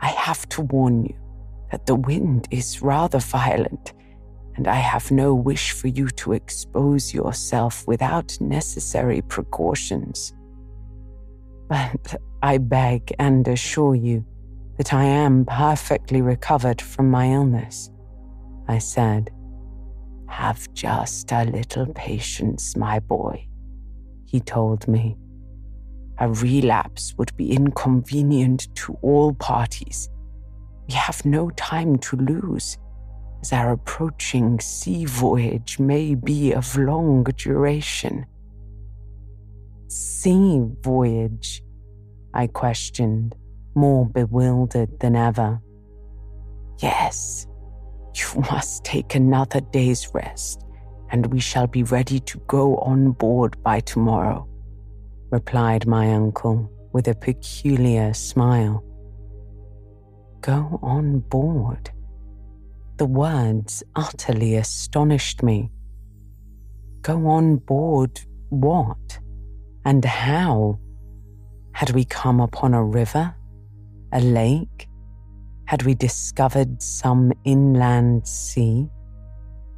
I 0.00 0.08
have 0.08 0.48
to 0.50 0.62
warn 0.62 1.04
you 1.04 1.21
that 1.72 1.86
the 1.86 1.96
wind 1.96 2.46
is 2.50 2.82
rather 2.82 3.18
violent, 3.18 3.94
and 4.56 4.68
I 4.68 4.76
have 4.76 5.10
no 5.10 5.34
wish 5.34 5.72
for 5.72 5.88
you 5.88 6.06
to 6.08 6.34
expose 6.34 7.14
yourself 7.14 7.88
without 7.88 8.36
necessary 8.40 9.22
precautions. 9.22 10.34
But 11.68 12.14
I 12.42 12.58
beg 12.58 13.14
and 13.18 13.48
assure 13.48 13.94
you 13.94 14.24
that 14.76 14.92
I 14.92 15.04
am 15.04 15.46
perfectly 15.46 16.20
recovered 16.20 16.82
from 16.82 17.10
my 17.10 17.32
illness, 17.32 17.90
I 18.68 18.78
said. 18.78 19.30
Have 20.28 20.72
just 20.74 21.32
a 21.32 21.44
little 21.44 21.86
patience, 21.94 22.76
my 22.76 23.00
boy, 23.00 23.46
he 24.26 24.40
told 24.40 24.86
me. 24.88 25.16
A 26.18 26.28
relapse 26.28 27.14
would 27.16 27.34
be 27.36 27.52
inconvenient 27.52 28.74
to 28.76 28.98
all 29.00 29.32
parties. 29.34 30.10
We 30.88 30.94
have 30.94 31.24
no 31.24 31.50
time 31.50 31.98
to 31.98 32.16
lose, 32.16 32.78
as 33.40 33.52
our 33.52 33.72
approaching 33.72 34.60
sea 34.60 35.04
voyage 35.04 35.78
may 35.78 36.14
be 36.14 36.52
of 36.52 36.76
long 36.76 37.24
duration 37.36 38.26
sea 39.92 40.62
voyage? 40.80 41.62
I 42.34 42.46
questioned, 42.46 43.34
more 43.74 44.06
bewildered 44.06 44.98
than 45.00 45.14
ever. 45.14 45.60
Yes, 46.78 47.46
you 48.14 48.40
must 48.50 48.84
take 48.84 49.14
another 49.14 49.60
day's 49.60 50.08
rest, 50.14 50.64
and 51.10 51.26
we 51.26 51.40
shall 51.40 51.66
be 51.66 51.82
ready 51.82 52.20
to 52.20 52.38
go 52.46 52.76
on 52.76 53.12
board 53.12 53.62
by 53.62 53.80
tomorrow, 53.80 54.48
replied 55.30 55.86
my 55.86 56.14
uncle 56.14 56.70
with 56.92 57.08
a 57.08 57.14
peculiar 57.14 58.14
smile. 58.14 58.82
Go 60.42 60.80
on 60.82 61.20
board? 61.20 61.92
The 62.96 63.06
words 63.06 63.84
utterly 63.94 64.56
astonished 64.56 65.40
me. 65.40 65.70
Go 67.02 67.28
on 67.28 67.58
board 67.58 68.20
what? 68.48 69.20
And 69.84 70.04
how? 70.04 70.80
Had 71.70 71.90
we 71.90 72.04
come 72.04 72.40
upon 72.40 72.74
a 72.74 72.82
river? 72.82 73.32
A 74.12 74.20
lake? 74.20 74.88
Had 75.66 75.84
we 75.84 75.94
discovered 75.94 76.82
some 76.82 77.32
inland 77.44 78.26
sea? 78.26 78.88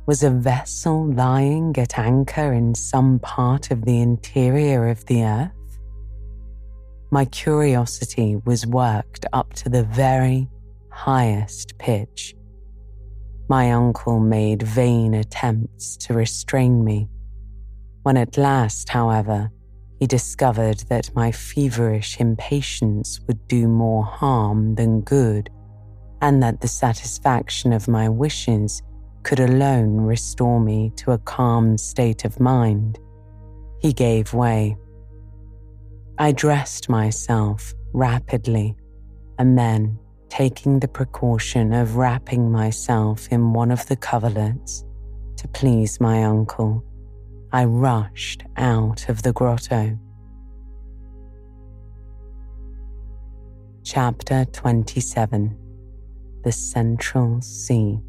Was 0.07 0.23
a 0.23 0.31
vessel 0.31 1.13
lying 1.13 1.77
at 1.77 1.99
anchor 1.99 2.55
in 2.55 2.75
some 2.75 3.19
part 3.19 3.71
of 3.71 3.85
the 3.85 4.01
interior 4.01 4.89
of 4.89 5.05
the 5.05 5.25
earth? 5.25 5.53
My 7.11 7.27
curiosity 7.27 8.41
was 8.47 8.67
worked 8.67 9.27
up 9.35 9.53
to 9.55 9.69
the 9.69 9.85
very 9.85 10.49
highest 10.95 11.77
pitch. 11.79 12.35
My 13.49 13.73
uncle 13.73 14.21
made 14.21 14.63
vain 14.63 15.13
attempts 15.15 15.97
to 15.99 16.15
restrain 16.15 16.85
me. 16.85 17.09
When 18.05 18.17
at 18.17 18.39
last, 18.39 18.89
however, 18.89 19.51
he 19.99 20.07
discovered 20.07 20.79
that 20.89 21.15
my 21.15 21.33
feverish 21.33 22.21
impatience 22.21 23.21
would 23.27 23.47
do 23.49 23.69
more 23.69 24.05
harm 24.05 24.77
than 24.77 25.01
good, 25.03 25.51
and 26.23 26.43
that 26.43 26.61
the 26.61 26.69
satisfaction 26.69 27.73
of 27.73 27.89
my 27.89 28.09
wishes 28.09 28.83
could 29.25 29.41
alone 29.41 29.97
restore 29.97 30.61
me 30.61 30.93
to 30.97 31.13
a 31.13 31.19
calm 31.19 31.77
state 31.77 32.25
of 32.25 32.41
mind. 32.41 32.99
He 33.81 33.93
gave 33.93 34.33
way. 34.33 34.77
I 36.19 36.33
dressed 36.33 36.89
myself 36.89 37.75
rapidly, 37.93 38.77
and 39.39 39.59
then, 39.59 39.99
taking 40.37 40.81
the 40.81 40.89
precaution 40.89 41.73
of 41.73 41.95
wrapping 41.95 42.51
myself 42.51 43.29
in 43.31 43.53
one 43.53 43.71
of 43.71 43.87
the 43.87 43.97
coverlets 43.97 44.85
to 45.37 45.47
please 45.47 46.01
my 46.01 46.25
uncle, 46.25 46.85
I 47.53 47.67
rushed 47.67 48.43
out 48.57 49.09
of 49.09 49.23
the 49.23 49.33
grotto. 49.33 49.97
Chapter 53.85 54.45
27 54.47 55.57
The 56.43 56.51
Central 56.51 57.41
Sea. 57.41 58.01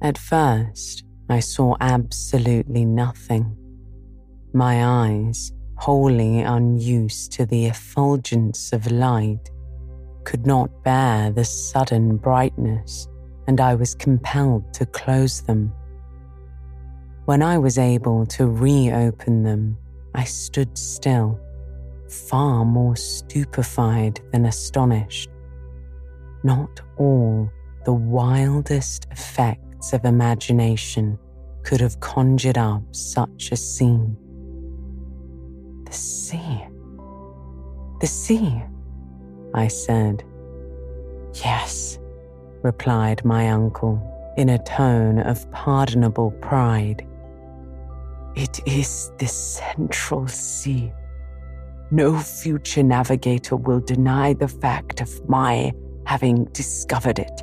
At 0.00 0.16
first, 0.16 1.02
I 1.28 1.40
saw 1.40 1.74
absolutely 1.80 2.84
nothing. 2.84 3.56
My 4.54 5.08
eyes, 5.08 5.50
wholly 5.76 6.38
unused 6.38 7.32
to 7.32 7.46
the 7.46 7.66
effulgence 7.66 8.72
of 8.72 8.92
light, 8.92 9.50
could 10.24 10.46
not 10.46 10.82
bear 10.84 11.30
the 11.30 11.44
sudden 11.44 12.16
brightness, 12.16 13.08
and 13.46 13.60
I 13.60 13.74
was 13.74 13.94
compelled 13.94 14.72
to 14.74 14.86
close 14.86 15.42
them. 15.42 15.72
When 17.24 17.42
I 17.42 17.58
was 17.58 17.78
able 17.78 18.26
to 18.26 18.46
reopen 18.46 19.42
them, 19.42 19.76
I 20.14 20.24
stood 20.24 20.76
still, 20.76 21.38
far 22.08 22.64
more 22.64 22.96
stupefied 22.96 24.20
than 24.32 24.46
astonished. 24.46 25.30
not 26.42 26.80
all 26.96 27.50
the 27.84 27.92
wildest 27.92 29.06
effects 29.10 29.92
of 29.92 30.04
imagination 30.04 31.18
could 31.62 31.80
have 31.80 32.00
conjured 32.00 32.58
up 32.58 32.82
such 32.92 33.52
a 33.52 33.56
scene. 33.56 34.16
The 35.86 35.92
sea. 35.92 36.66
The 38.00 38.06
sea, 38.06 38.62
I 39.54 39.68
said. 39.68 40.24
Yes, 41.34 41.98
replied 42.62 43.24
my 43.24 43.48
uncle 43.48 44.00
in 44.36 44.48
a 44.48 44.62
tone 44.64 45.18
of 45.18 45.50
pardonable 45.50 46.30
pride. 46.40 47.06
It 48.36 48.60
is 48.66 49.10
the 49.18 49.26
central 49.26 50.26
sea. 50.28 50.92
No 51.90 52.18
future 52.18 52.82
navigator 52.82 53.56
will 53.56 53.80
deny 53.80 54.32
the 54.34 54.48
fact 54.48 55.00
of 55.00 55.28
my 55.28 55.72
having 56.06 56.44
discovered 56.46 57.18
it, 57.18 57.42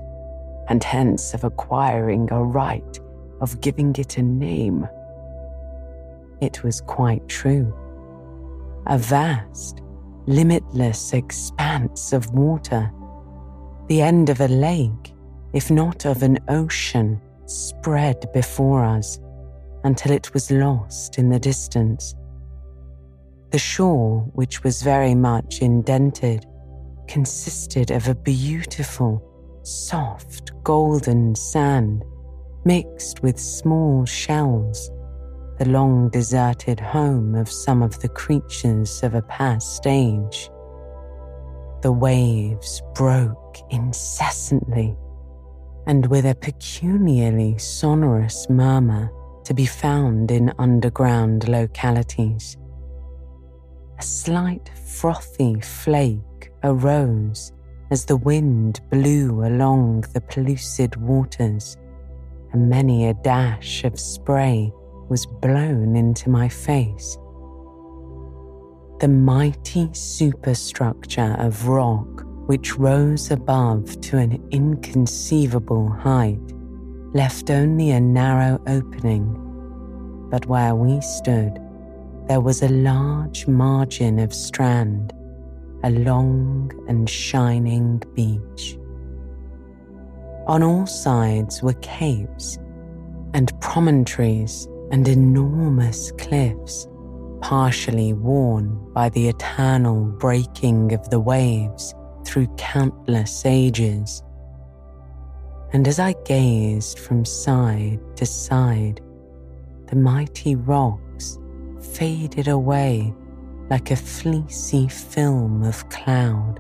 and 0.70 0.84
hence 0.84 1.34
of 1.34 1.44
acquiring 1.44 2.30
a 2.32 2.44
right 2.44 3.00
of 3.42 3.62
giving 3.62 3.96
it 3.98 4.18
a 4.18 4.22
name. 4.22 4.88
It 6.42 6.64
was 6.64 6.82
quite 6.82 7.28
true. 7.28 7.74
A 8.88 8.98
vast, 8.98 9.82
limitless 10.28 11.14
expanse 11.14 12.14
of 12.14 12.30
water, 12.34 12.92
the 13.88 14.02
end 14.02 14.30
of 14.30 14.42
a 14.42 14.48
lake, 14.48 15.14
if 15.54 15.72
not 15.72 16.06
of 16.06 16.22
an 16.22 16.38
ocean, 16.50 17.20
spread 17.46 18.26
before 18.34 18.84
us 18.84 19.20
until 19.86 20.12
it 20.12 20.34
was 20.34 20.52
lost 20.52 21.18
in 21.18 21.30
the 21.30 21.40
distance. 21.40 22.14
The 23.52 23.58
shore, 23.58 24.20
which 24.34 24.64
was 24.64 24.82
very 24.82 25.16
much 25.16 25.62
indented, 25.62 26.46
consisted 27.08 27.92
of 27.92 28.10
a 28.10 28.16
beautiful, 28.16 29.24
soft, 29.64 30.52
golden 30.64 31.36
sand 31.36 32.04
mixed 32.66 33.24
with 33.24 33.40
small 33.40 34.06
shells, 34.06 34.92
the 35.58 35.68
long 35.68 36.10
deserted 36.10 36.80
home 36.80 37.34
of 37.36 37.50
some 37.50 37.82
of 37.82 38.00
the 38.00 38.10
creatures 38.10 39.02
of 39.02 39.16
a 39.16 39.22
past 39.24 39.88
age. 39.88 40.50
The 41.82 41.92
waves 41.92 42.82
broke 42.94 43.58
incessantly 43.70 44.96
and 45.88 46.06
with 46.08 46.26
a 46.26 46.36
peculiarly 46.36 47.58
sonorous 47.58 48.50
murmur 48.50 49.10
to 49.46 49.54
be 49.54 49.66
found 49.66 50.30
in 50.32 50.54
underground 50.60 51.48
localities. 51.48 52.58
A 53.98 54.04
slight 54.04 54.70
frothy 55.00 55.60
flake 55.62 56.52
arose 56.64 57.52
as 57.90 58.06
the 58.06 58.18
wind 58.18 58.82
blew 58.92 59.46
along 59.46 60.02
the 60.14 60.22
pellucid 60.22 60.98
waters, 60.98 61.78
and 62.52 62.70
many 62.70 63.08
a 63.08 63.14
dash 63.14 63.86
of 63.86 63.98
spray 63.98 64.72
was 65.10 65.26
blown 65.26 65.96
into 65.96 66.30
my 66.30 66.50
face. 66.50 67.18
The 69.00 69.08
mighty 69.08 69.90
superstructure 69.94 71.36
of 71.40 71.68
rock 71.68 72.26
which 72.48 72.78
rose 72.78 73.30
above 73.30 74.00
to 74.02 74.18
an 74.18 74.48
inconceivable 74.52 75.90
height 75.90 76.40
left 77.14 77.50
only 77.50 77.92
a 77.92 78.00
narrow 78.00 78.62
opening, 78.68 79.34
but 80.30 80.46
where 80.46 80.74
we 80.74 81.02
stood, 81.02 81.60
there 82.28 82.42
was 82.42 82.64
a 82.64 82.70
large 82.70 83.48
margin 83.48 84.20
of 84.20 84.34
strand, 84.34 85.14
a 85.84 85.90
long 85.92 86.72
and 86.88 87.10
shining 87.10 88.02
beach. 88.14 88.78
On 90.48 90.64
all 90.64 90.86
sides 90.86 91.62
were 91.62 91.74
capes 91.74 92.58
and 93.34 93.52
promontories 93.60 94.68
and 94.92 95.08
enormous 95.08 96.12
cliffs, 96.14 96.88
partially 97.42 98.14
worn 98.14 98.94
by 98.94 99.10
the 99.10 99.28
eternal 99.28 100.06
breaking 100.06 100.94
of 100.94 101.10
the 101.10 101.20
waves 101.20 101.94
through 102.26 102.48
countless 102.58 103.46
ages 103.46 104.24
and 105.74 105.88
as 105.88 106.00
I 106.00 106.14
gazed 106.26 106.98
from 107.00 107.26
side 107.26 108.00
to 108.16 108.26
side, 108.26 109.02
the 109.88 109.96
mighty 109.96 110.56
rocks 110.56 111.38
faded 111.82 112.48
away 112.48 113.14
like 113.70 113.92
a 113.92 113.98
fleecy 113.98 114.88
film 114.88 115.64
of 115.64 115.88
cloud. 115.90 116.60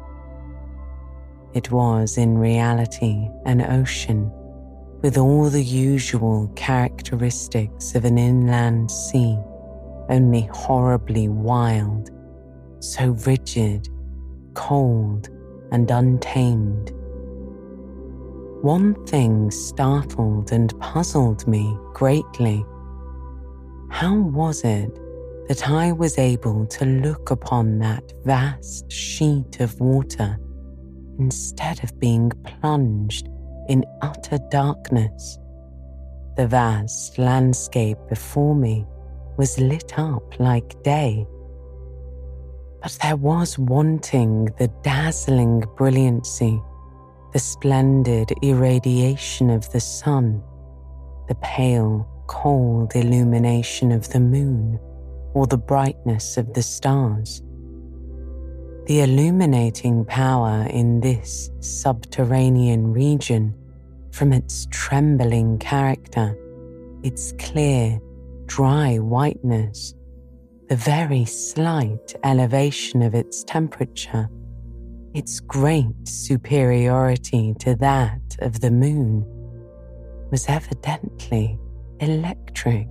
It 1.53 1.71
was 1.71 2.17
in 2.17 2.37
reality 2.37 3.29
an 3.45 3.61
ocean 3.61 4.31
with 5.01 5.17
all 5.17 5.49
the 5.49 5.63
usual 5.63 6.51
characteristics 6.55 7.95
of 7.95 8.05
an 8.05 8.17
inland 8.17 8.89
sea, 8.89 9.37
only 10.09 10.49
horribly 10.53 11.27
wild, 11.27 12.11
so 12.79 13.11
rigid, 13.25 13.89
cold, 14.53 15.29
and 15.71 15.91
untamed 15.91 16.93
one 18.61 18.95
thing 19.05 19.51
startled 19.51 20.51
and 20.51 20.77
puzzled 20.79 21.47
me 21.47 21.77
greatly. 21.93 22.65
How 23.89 24.15
was 24.15 24.63
it 24.63 24.97
that 25.47 25.69
I 25.69 25.91
was 25.91 26.17
able 26.17 26.65
to 26.65 26.85
look 26.85 27.29
upon 27.29 27.77
that 27.79 28.11
vast 28.25 28.91
sheet 28.91 29.59
of 29.59 29.79
water 29.79 30.39
instead 31.19 31.83
of 31.83 31.99
being 31.99 32.31
plunged 32.43 33.29
in 33.67 33.83
utter 34.01 34.37
darkness? 34.49 35.39
The 36.35 36.47
vast 36.47 37.17
landscape 37.17 37.97
before 38.09 38.55
me 38.55 38.85
was 39.37 39.59
lit 39.59 39.97
up 39.97 40.39
like 40.39 40.81
day. 40.83 41.25
But 42.81 42.97
there 43.01 43.15
was 43.15 43.57
wanting 43.57 44.45
the 44.57 44.67
dazzling 44.83 45.63
brilliancy 45.75 46.61
the 47.33 47.39
splendid 47.39 48.31
irradiation 48.41 49.49
of 49.49 49.69
the 49.71 49.79
sun, 49.79 50.41
the 51.27 51.35
pale, 51.35 52.07
cold 52.27 52.95
illumination 52.95 53.91
of 53.91 54.09
the 54.09 54.19
moon, 54.19 54.79
or 55.33 55.45
the 55.45 55.57
brightness 55.57 56.37
of 56.37 56.53
the 56.53 56.63
stars. 56.63 57.41
The 58.87 59.01
illuminating 59.01 60.05
power 60.05 60.65
in 60.69 61.01
this 61.01 61.51
subterranean 61.59 62.93
region, 62.93 63.53
from 64.11 64.31
its 64.31 64.65
trembling 64.71 65.59
character, 65.59 66.37
its 67.03 67.33
clear, 67.33 67.99
dry 68.45 68.95
whiteness, 68.95 69.93
the 70.69 70.77
very 70.77 71.25
slight 71.25 72.15
elevation 72.23 73.01
of 73.01 73.13
its 73.13 73.43
temperature, 73.43 74.29
its 75.13 75.41
great 75.41 76.07
superiority 76.07 77.55
to 77.59 77.75
that 77.75 78.37
of 78.39 78.61
the 78.61 78.71
moon 78.71 79.25
was 80.31 80.45
evidently 80.47 81.59
electric. 81.99 82.87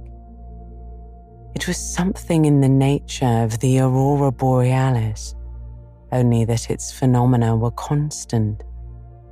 It 1.54 1.66
was 1.66 1.78
something 1.78 2.44
in 2.44 2.61
the 2.61 2.68
nature 2.68 3.44
of 3.44 3.61
the 3.61 3.78
aurora 3.78 4.30
borealis, 4.30 5.35
only 6.12 6.45
that 6.45 6.71
its 6.71 6.92
phenomena 6.92 7.57
were 7.57 7.71
constant 7.73 8.62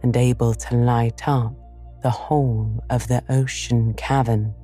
and 0.03 0.17
able 0.17 0.55
to 0.55 0.77
light 0.77 1.27
up 1.27 1.55
the 2.03 2.11
whole 2.11 2.85
of 2.91 3.09
the 3.09 3.23
ocean 3.31 3.95
cavern. 3.95 4.55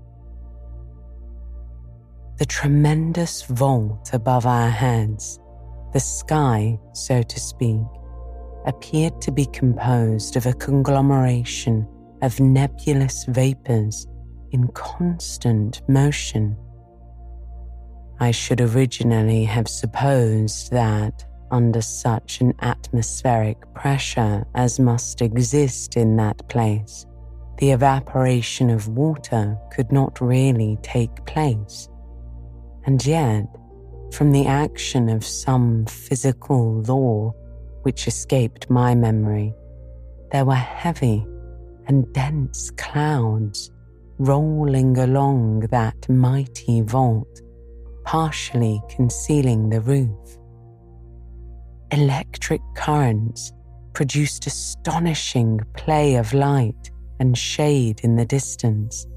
The 2.39 2.47
tremendous 2.47 3.43
vault 3.43 4.11
above 4.13 4.47
our 4.47 4.71
heads, 4.71 5.39
the 5.93 6.01
sky, 6.01 6.79
so 6.93 7.23
to 7.23 7.41
speak, 7.41 7.81
appeared 8.67 9.21
to 9.23 9.33
be 9.33 9.47
composed 9.47 10.37
of 10.37 10.47
a 10.47 10.53
conglomeration 10.53 11.89
of 12.23 12.39
nebulous 12.41 13.25
vapors 13.25 14.07
in 14.53 14.69
constant 14.69 15.81
motion. 15.89 16.57
I 18.19 18.33
should 18.33 18.61
originally 18.61 19.45
have 19.45 19.69
supposed 19.69 20.71
that, 20.73 21.25
under 21.51 21.81
such 21.81 22.41
an 22.41 22.55
atmospheric 22.61 23.59
pressure 23.75 24.45
as 24.55 24.81
must 24.81 25.23
exist 25.23 25.97
in 25.97 26.17
that 26.17 26.49
place, 26.49 27.07
the 27.59 27.71
evaporation 27.71 28.71
of 28.71 28.89
water 28.89 29.59
could 29.73 29.93
not 29.93 30.21
really 30.21 30.79
take 30.83 31.25
place. 31.27 31.89
And 32.87 33.05
yet, 33.05 33.47
from 34.13 34.33
the 34.33 34.47
action 34.47 35.09
of 35.09 35.25
some 35.25 35.87
physical 35.87 36.81
law 36.83 37.35
which 37.83 38.09
escaped 38.09 38.71
my 38.71 38.95
memory, 38.95 39.55
there 40.33 40.45
were 40.45 40.55
heavy 40.55 41.27
and 41.87 42.13
dense 42.13 42.71
clouds 42.73 43.71
rolling 44.19 44.99
along 44.99 45.61
that 45.71 46.09
mighty 46.09 46.83
vault, 46.83 47.41
partially 48.05 48.81
concealing 48.91 49.71
the 49.71 49.81
roof. 49.81 50.40
Electric 51.93 52.61
currents 52.77 53.53
produced 53.95 54.47
astonishing 54.47 55.61
play 55.77 56.15
of 56.15 56.33
light 56.33 56.91
and 57.19 57.37
shade 57.37 58.01
in 58.05 58.15
the 58.15 58.25
distance, 58.25 59.09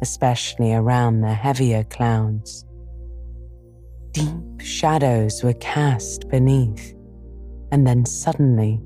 especially 0.00 0.72
around 0.72 1.20
the 1.20 1.34
heavier 1.34 1.84
clouds. 1.84 2.64
Deep 4.12 4.58
shadows 4.58 5.42
were 5.42 5.52
cast 5.54 6.26
beneath, 6.30 6.94
and 7.70 7.86
then 7.86 8.06
suddenly, 8.06 8.80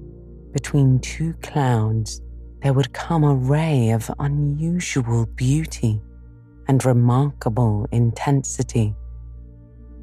between 0.53 0.99
two 0.99 1.33
clouds, 1.35 2.21
there 2.63 2.73
would 2.73 2.93
come 2.93 3.23
a 3.23 3.35
ray 3.35 3.91
of 3.91 4.11
unusual 4.19 5.27
beauty 5.37 6.03
and 6.67 6.85
remarkable 6.85 7.87
intensity. 7.93 8.97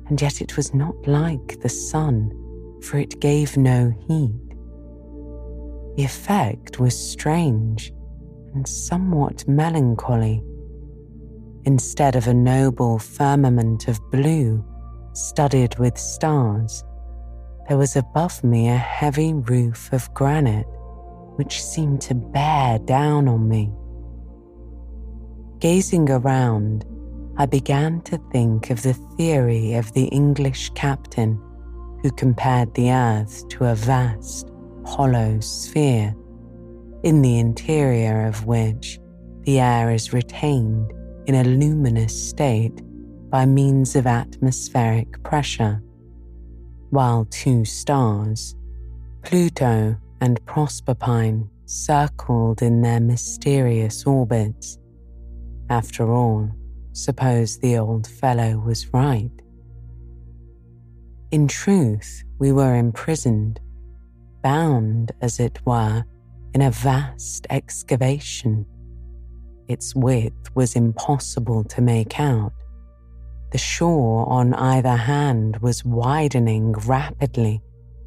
And 0.08 0.22
yet 0.22 0.40
it 0.40 0.56
was 0.56 0.74
not 0.74 0.96
like 1.06 1.60
the 1.60 1.70
sun, 1.70 2.32
for 2.86 2.98
it 2.98 3.20
gave 3.20 3.58
no 3.58 3.94
heat. 4.08 4.46
The 5.98 6.04
effect 6.04 6.80
was 6.80 6.98
strange 6.98 7.92
and 8.54 8.68
somewhat 8.68 9.48
melancholy. 9.48 10.44
Instead 11.66 12.16
of 12.16 12.28
a 12.28 12.34
noble 12.34 13.00
firmament 13.00 13.88
of 13.88 14.00
blue 14.12 14.64
studded 15.14 15.78
with 15.80 15.98
stars, 15.98 16.84
there 17.68 17.78
was 17.78 17.96
above 17.96 18.44
me 18.44 18.70
a 18.70 18.78
heavy 18.78 19.34
roof 19.34 19.92
of 19.92 20.14
granite 20.14 20.68
which 21.38 21.64
seemed 21.64 22.02
to 22.02 22.14
bear 22.14 22.78
down 22.80 23.28
on 23.28 23.50
me. 23.50 23.74
Gazing 25.60 26.10
around, 26.12 26.86
I 27.38 27.46
began 27.46 28.02
to 28.02 28.18
think 28.32 28.70
of 28.70 28.84
the 28.84 28.94
theory 28.94 29.74
of 29.74 29.92
the 29.94 30.06
English 30.06 30.70
captain 30.76 31.42
who 32.06 32.12
compared 32.12 32.72
the 32.76 32.92
earth 32.92 33.48
to 33.48 33.66
a 33.66 33.74
vast, 33.74 34.52
hollow 34.86 35.40
sphere, 35.40 36.14
in 37.02 37.24
the 37.24 37.40
interior 37.40 38.28
of 38.28 38.46
which 38.46 39.00
the 39.42 39.60
air 39.60 39.90
is 39.90 40.14
retained 40.14 40.94
in 41.26 41.34
a 41.34 41.44
luminous 41.44 42.30
state 42.30 42.80
by 43.32 43.44
means 43.44 43.96
of 43.96 44.06
atmospheric 44.06 45.24
pressure, 45.24 45.82
while 46.92 47.26
two 47.32 47.66
stars, 47.66 48.56
Pluto 49.24 49.98
and 50.22 50.46
Proserpine, 50.46 51.50
circled 51.66 52.62
in 52.62 52.84
their 52.84 53.00
mysterious 53.00 54.06
orbits. 54.06 54.78
After 55.72 56.14
all, 56.14 56.52
suppose 56.92 57.58
the 57.58 57.80
old 57.80 58.06
fellow 58.06 58.60
was 58.60 58.94
right. 58.94 59.32
In 61.32 61.48
truth, 61.48 62.24
we 62.40 62.52
were 62.52 62.76
imprisoned, 62.76 63.60
bound, 64.44 65.12
as 65.22 65.40
it 65.40 65.60
were, 65.66 66.04
in 66.54 66.62
a 66.62 66.72
vast 66.72 67.48
excavation. 67.50 68.66
Its 69.68 69.96
width 69.96 70.56
was 70.56 70.76
impossible 70.76 71.64
to 71.66 71.82
make 71.82 72.20
out. 72.20 72.54
The 73.52 73.58
shore 73.58 74.30
on 74.30 74.54
either 74.54 74.96
hand 74.96 75.58
was 75.58 75.84
widening 75.84 76.74
rapidly 76.74 77.62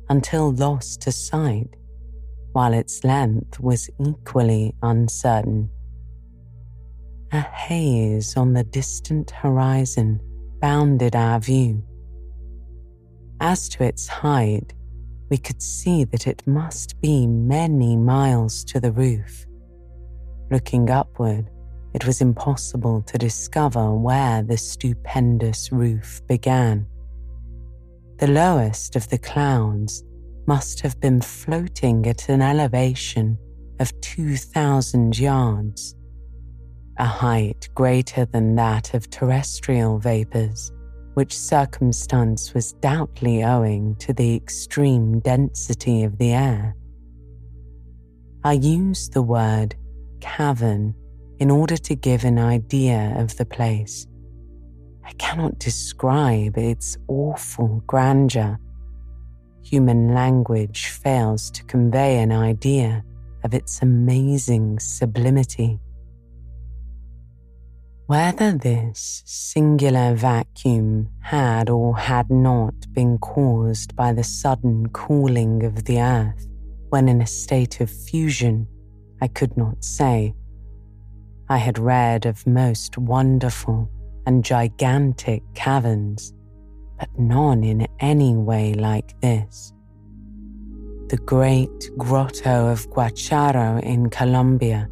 until 0.09 0.53
lost 0.53 1.03
to 1.03 1.13
sight, 1.13 1.75
while 2.53 2.73
its 2.73 3.03
length 3.05 3.59
was 3.61 3.91
equally 4.01 4.75
uncertain. 4.83 5.71
A 7.33 7.41
haze 7.41 8.37
on 8.37 8.53
the 8.55 8.65
distant 8.65 9.31
horizon 9.31 10.21
bounded 10.61 11.15
our 11.15 11.41
view. 11.41 11.83
As 13.40 13.68
to 13.70 13.85
its 13.85 14.09
height, 14.09 14.74
we 15.31 15.38
could 15.38 15.62
see 15.62 16.05
that 16.05 16.27
it 16.27 16.42
must 16.46 17.01
be 17.01 17.27
many 17.27 17.96
miles 17.96 18.64
to 18.64 18.81
the 18.81 18.90
roof. 18.90 19.46
Looking 20.51 20.90
upward, 20.90 21.48
it 21.94 22.05
was 22.05 22.20
impossible 22.20 23.03
to 23.03 23.18
discover 23.18 23.94
where 23.94 24.42
the 24.42 24.57
stupendous 24.57 25.70
roof 25.70 26.20
began. 26.27 26.87
The 28.16 28.27
lowest 28.27 28.96
of 28.96 29.09
the 29.09 29.18
clouds 29.18 30.03
must 30.46 30.81
have 30.81 30.98
been 31.01 31.20
floating 31.20 32.07
at 32.09 32.29
an 32.29 32.42
elevation 32.42 33.38
of 33.79 33.98
2,000 34.01 35.16
yards, 35.16 35.94
a 36.98 37.05
height 37.05 37.68
greater 37.74 38.24
than 38.24 38.57
that 38.57 38.94
of 38.94 39.09
terrestrial 39.11 39.98
vapors 39.98 40.72
which 41.19 41.37
circumstance 41.37 42.55
was 42.55 42.75
doubtly 42.75 43.43
owing 43.43 43.97
to 43.97 44.13
the 44.13 44.37
extreme 44.37 45.19
density 45.19 46.05
of 46.05 46.17
the 46.19 46.31
air. 46.31 46.77
I 48.45 48.53
use 48.53 49.09
the 49.09 49.23
word 49.23 49.75
cavern 50.21 50.95
in 51.41 51.51
order 51.51 51.77
to 51.77 51.97
give 51.97 52.23
an 52.23 52.39
idea 52.39 53.17
of 53.17 53.37
the 53.37 53.45
place. 53.45 54.07
I 55.05 55.11
cannot 55.15 55.59
describe 55.59 56.57
its 56.57 56.97
awful 57.09 57.83
grandeur. 57.89 58.57
Human 59.65 60.15
language 60.15 60.87
fails 60.87 61.51
to 61.51 61.65
convey 61.65 62.21
an 62.21 62.31
idea 62.31 63.03
of 63.43 63.55
its 63.55 63.83
amazing 63.83 64.79
sublimity. 64.79 65.81
Whether 68.09 68.53
this 68.53 69.23
singular 69.27 70.14
vacuum 70.14 71.11
had 71.21 71.68
or 71.68 71.94
had 71.94 72.31
not 72.31 72.73
been 72.94 73.18
caused 73.18 73.94
by 73.97 74.14
the 74.14 74.25
sudden 74.25 74.88
cooling 74.94 75.62
of 75.62 75.85
the 75.85 76.01
earth 76.01 76.49
when 76.88 77.07
in 77.07 77.21
a 77.21 77.27
state 77.27 77.83
of 77.83 77.90
fusion, 77.90 78.66
I 79.21 79.29
could 79.29 79.55
not 79.59 79.85
say. 79.85 80.35
I 81.51 81.59
had 81.59 81.79
read 81.79 82.25
of 82.25 82.47
most 82.47 82.97
wonderful 82.97 83.90
and 84.25 84.42
gigantic 84.42 85.42
caverns, 85.53 86.33
but 86.99 87.11
none 87.18 87.62
in 87.62 87.87
any 88.01 88.35
way 88.35 88.73
like 88.73 89.21
this. 89.21 89.75
The 91.09 91.18
great 91.18 91.90
grotto 91.99 92.68
of 92.68 92.88
Guacharo 92.88 93.83
in 93.83 94.09
Colombia 94.09 94.88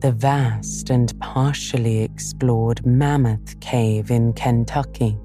the 0.00 0.12
vast 0.12 0.88
and 0.88 1.18
partially 1.20 2.02
explored 2.02 2.84
Mammoth 2.86 3.60
Cave 3.60 4.10
in 4.10 4.32
Kentucky. 4.32 5.18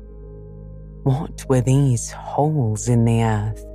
What 1.04 1.46
were 1.48 1.62
these 1.62 2.12
holes 2.12 2.90
in 2.90 3.06
the 3.06 3.24
earth 3.24 3.66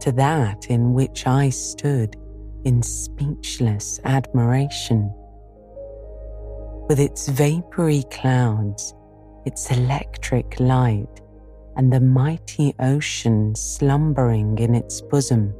to 0.00 0.12
that 0.12 0.70
in 0.70 0.94
which 0.94 1.26
I 1.26 1.50
stood 1.50 2.16
in 2.64 2.82
speechless 2.82 4.00
admiration? 4.04 5.12
With 6.88 7.00
its 7.00 7.28
vapory 7.28 8.04
clouds, 8.10 8.94
its 9.44 9.70
electric 9.70 10.58
light, 10.58 11.20
and 11.76 11.92
the 11.92 12.00
mighty 12.00 12.74
ocean 12.78 13.54
slumbering 13.54 14.58
in 14.58 14.74
its 14.74 15.02
bosom, 15.02 15.52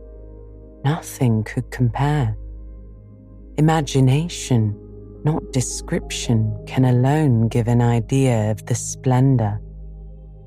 nothing 0.84 1.44
could 1.44 1.70
compare. 1.70 2.34
Imagination 3.58 4.85
not 5.26 5.52
description, 5.52 6.56
can 6.66 6.84
alone 6.84 7.48
give 7.48 7.66
an 7.66 7.82
idea 7.82 8.48
of 8.52 8.64
the 8.66 8.76
splendor 8.76 9.60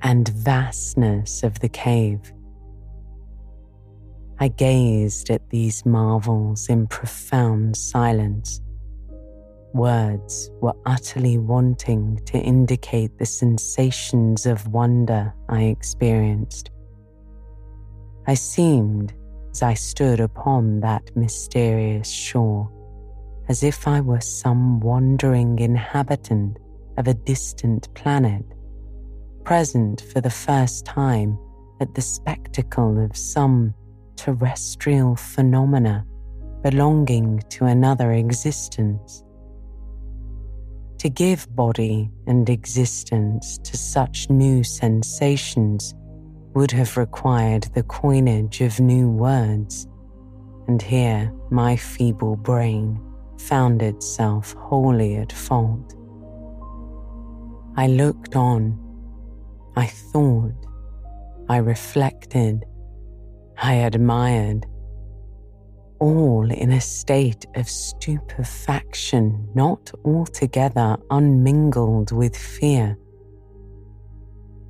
and 0.04 0.30
vastness 0.30 1.44
of 1.44 1.60
the 1.60 1.68
cave. 1.68 2.32
I 4.40 4.48
gazed 4.48 5.30
at 5.32 5.50
these 5.50 5.86
marvels 5.86 6.70
in 6.70 6.88
profound 6.88 7.76
silence. 7.76 8.62
Words 9.74 10.50
were 10.62 10.76
utterly 10.86 11.38
wanting 11.38 12.22
to 12.28 12.38
indicate 12.38 13.18
the 13.18 13.26
sensations 13.26 14.46
of 14.46 14.66
wonder 14.70 15.34
I 15.50 15.64
experienced. 15.64 16.72
I 18.28 18.36
seemed, 18.36 19.14
as 19.52 19.62
I 19.62 19.74
stood 19.74 20.22
upon 20.22 20.80
that 20.80 21.12
mysterious 21.18 22.10
shore, 22.10 22.72
as 23.50 23.64
if 23.64 23.88
I 23.88 24.00
were 24.00 24.22
some 24.22 24.80
wandering 24.80 25.58
inhabitant 25.58 26.58
of 26.98 27.08
a 27.08 27.16
distant 27.16 27.92
planet, 27.96 28.46
present 29.44 30.02
for 30.14 30.22
the 30.22 30.30
first 30.30 30.86
time 30.86 31.38
at 31.82 31.96
the 31.96 32.02
spectacle 32.02 33.04
of 33.04 33.18
some 33.18 33.74
terrestrial 34.16 35.16
phenomena 35.16 36.06
belonging 36.62 37.42
to 37.50 37.66
another 37.66 38.12
existence. 38.12 39.24
To 41.00 41.10
give 41.10 41.48
body 41.56 42.12
and 42.28 42.48
existence 42.50 43.58
to 43.60 43.78
such 43.78 44.30
new 44.30 44.64
sensations 44.64 45.96
would 46.54 46.72
have 46.72 46.98
required 46.98 47.64
the 47.74 47.84
coinage 47.84 48.62
of 48.62 48.80
new 48.80 49.10
words, 49.10 49.88
and 50.68 50.82
here 50.82 51.34
my 51.50 51.76
feeble 51.76 52.36
brain 52.36 53.00
found 53.40 53.82
itself 53.82 54.54
wholly 54.54 55.16
at 55.16 55.32
fault. 55.32 55.96
I 57.78 57.88
looked 57.88 58.36
on, 58.36 58.78
I 59.76 59.88
thought, 59.88 60.54
I 61.50 61.58
reflected, 61.58 62.66
I 63.62 63.74
admired. 63.76 64.66
all 66.00 66.50
in 66.50 66.72
a 66.72 66.80
state 66.82 67.46
of 67.56 67.68
stupefaction 67.70 69.50
not 69.54 69.92
altogether 70.06 70.98
unmingled 71.10 72.12
with 72.12 72.36
fear. 72.38 72.98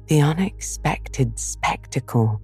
The 0.07 0.21
unexpected 0.21 1.37
spectacle 1.39 2.41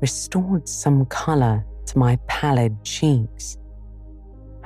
restored 0.00 0.68
some 0.68 1.06
colour 1.06 1.64
to 1.86 1.98
my 1.98 2.18
pallid 2.26 2.82
cheeks. 2.84 3.56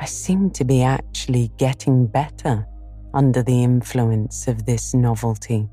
I 0.01 0.05
seemed 0.05 0.55
to 0.57 0.65
be 0.65 0.83
actually 0.83 1.51
getting 1.57 2.07
better 2.07 2.67
under 3.15 3.43
the 3.43 3.65
influence 3.65 4.47
of 4.47 4.65
this 4.65 4.95
novelty. 4.95 5.69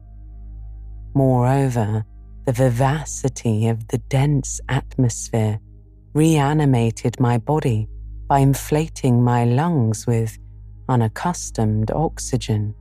Moreover, 1.13 2.03
the 2.45 2.51
vivacity 2.51 3.67
of 3.67 3.87
the 3.87 3.99
dense 4.09 4.59
atmosphere 4.67 5.59
reanimated 6.13 7.19
my 7.19 7.37
body 7.37 7.87
by 8.27 8.39
inflating 8.39 9.23
my 9.23 9.45
lungs 9.45 10.07
with 10.07 10.37
unaccustomed 10.89 11.91
oxygen. 11.91 12.73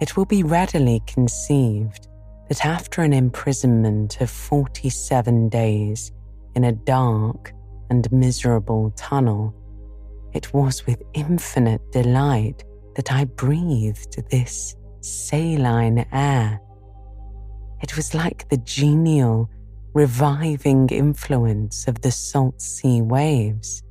It 0.00 0.16
will 0.16 0.26
be 0.26 0.42
readily 0.42 1.02
conceived 1.06 2.08
that 2.48 2.64
after 2.64 3.02
an 3.02 3.12
imprisonment 3.12 4.20
of 4.20 4.30
47 4.30 5.48
days 5.48 6.12
in 6.54 6.64
a 6.64 6.72
dark 6.72 7.52
and 7.90 8.10
miserable 8.12 8.92
tunnel, 8.96 9.54
it 10.32 10.52
was 10.52 10.86
with 10.86 11.02
infinite 11.14 11.80
delight 11.92 12.64
that 12.94 13.12
I 13.12 13.24
breathed 13.24 14.28
this 14.30 14.76
saline 15.00 16.04
air. 16.12 16.60
It 17.82 17.96
was 17.96 18.14
like 18.14 18.48
the 18.48 18.56
genial 18.58 19.50
reviving 19.94 20.88
influence 20.88 21.88
of 21.88 22.00
the 22.02 22.10
salt 22.10 22.60
sea 22.60 23.00
waves. 23.02 23.82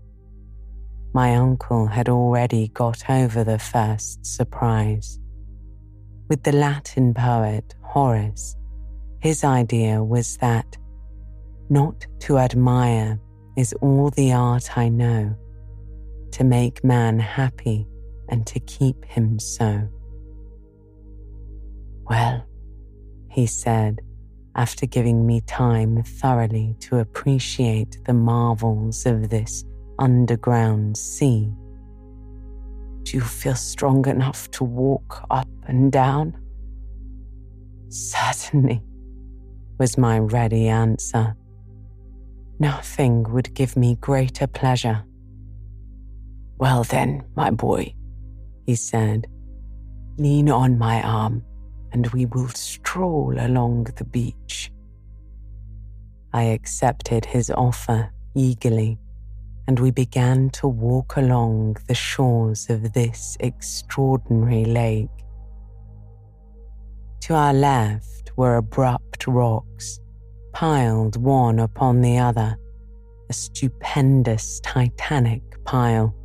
My 1.14 1.36
uncle 1.36 1.88
had 1.88 2.10
already 2.10 2.68
got 2.70 3.10
over 3.10 3.44
the 3.44 3.58
first 3.58 4.26
surprise. 4.26 5.20
With 6.30 6.44
the 6.44 6.52
Latin 6.52 7.14
poet 7.14 7.74
Horace, 7.82 8.56
his 9.20 9.44
idea 9.44 10.04
was 10.04 10.38
that 10.38 10.78
not 11.70 12.06
to 12.20 12.38
admire 12.38 13.20
is 13.56 13.74
all 13.82 14.10
the 14.12 14.34
art 14.34 14.78
I 14.78 14.90
know, 14.90 15.36
to 16.32 16.44
make 16.44 16.84
man 16.84 17.20
happy 17.20 17.88
and 18.30 18.46
to 18.48 18.60
keep 18.62 19.06
him 19.06 19.40
so. 19.40 19.88
Well, 22.10 22.46
he 23.30 23.46
said, 23.46 24.02
after 24.56 24.86
giving 24.86 25.26
me 25.26 25.42
time 25.42 26.02
thoroughly 26.04 26.76
to 26.80 27.00
appreciate 27.00 28.04
the 28.06 28.14
marvels 28.14 29.06
of 29.06 29.30
this 29.30 29.66
underground 30.00 30.98
sea. 30.98 31.52
Do 33.04 33.18
you 33.18 33.22
feel 33.22 33.56
strong 33.56 34.08
enough 34.08 34.50
to 34.52 34.64
walk 34.64 35.26
up 35.30 35.50
and 35.68 35.92
down? 35.92 36.38
Certainly, 37.90 38.82
was 39.78 39.98
my 39.98 40.20
ready 40.20 40.68
answer. 40.68 41.36
Nothing 42.60 43.24
would 43.32 43.54
give 43.54 43.76
me 43.76 43.96
greater 43.96 44.48
pleasure. 44.48 45.04
Well, 46.58 46.84
then, 46.84 47.24
my 47.36 47.52
boy, 47.52 47.94
he 48.66 48.76
said, 48.76 49.28
lean 50.18 50.50
on 50.50 50.78
my 50.78 51.02
arm 51.02 51.44
and 51.96 52.08
we 52.08 52.26
will 52.26 52.50
stroll 52.50 53.34
along 53.40 53.86
the 53.96 54.04
beach. 54.04 54.70
I 56.34 56.44
accepted 56.44 57.24
his 57.24 57.50
offer 57.50 58.12
eagerly, 58.36 59.00
and 59.66 59.80
we 59.80 59.92
began 59.92 60.50
to 60.52 60.68
walk 60.68 61.16
along 61.16 61.78
the 61.88 61.96
shores 61.96 62.70
of 62.70 62.92
this 62.92 63.38
extraordinary 63.40 64.66
lake. 64.66 65.10
To 67.22 67.34
our 67.34 67.54
left 67.54 68.34
were 68.36 68.58
abrupt 68.58 69.26
rocks, 69.26 70.00
piled 70.56 71.18
one 71.18 71.60
upon 71.60 72.00
the 72.00 72.18
other, 72.18 72.58
a 73.30 73.34
stupendous 73.34 74.62
titanic 74.62 75.44
pile. 75.66 76.16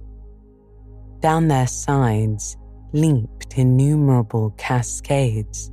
Down 1.19 1.49
their 1.49 1.67
sides, 1.67 2.57
leaped 2.93 3.59
innumerable 3.59 4.55
cascades, 4.57 5.73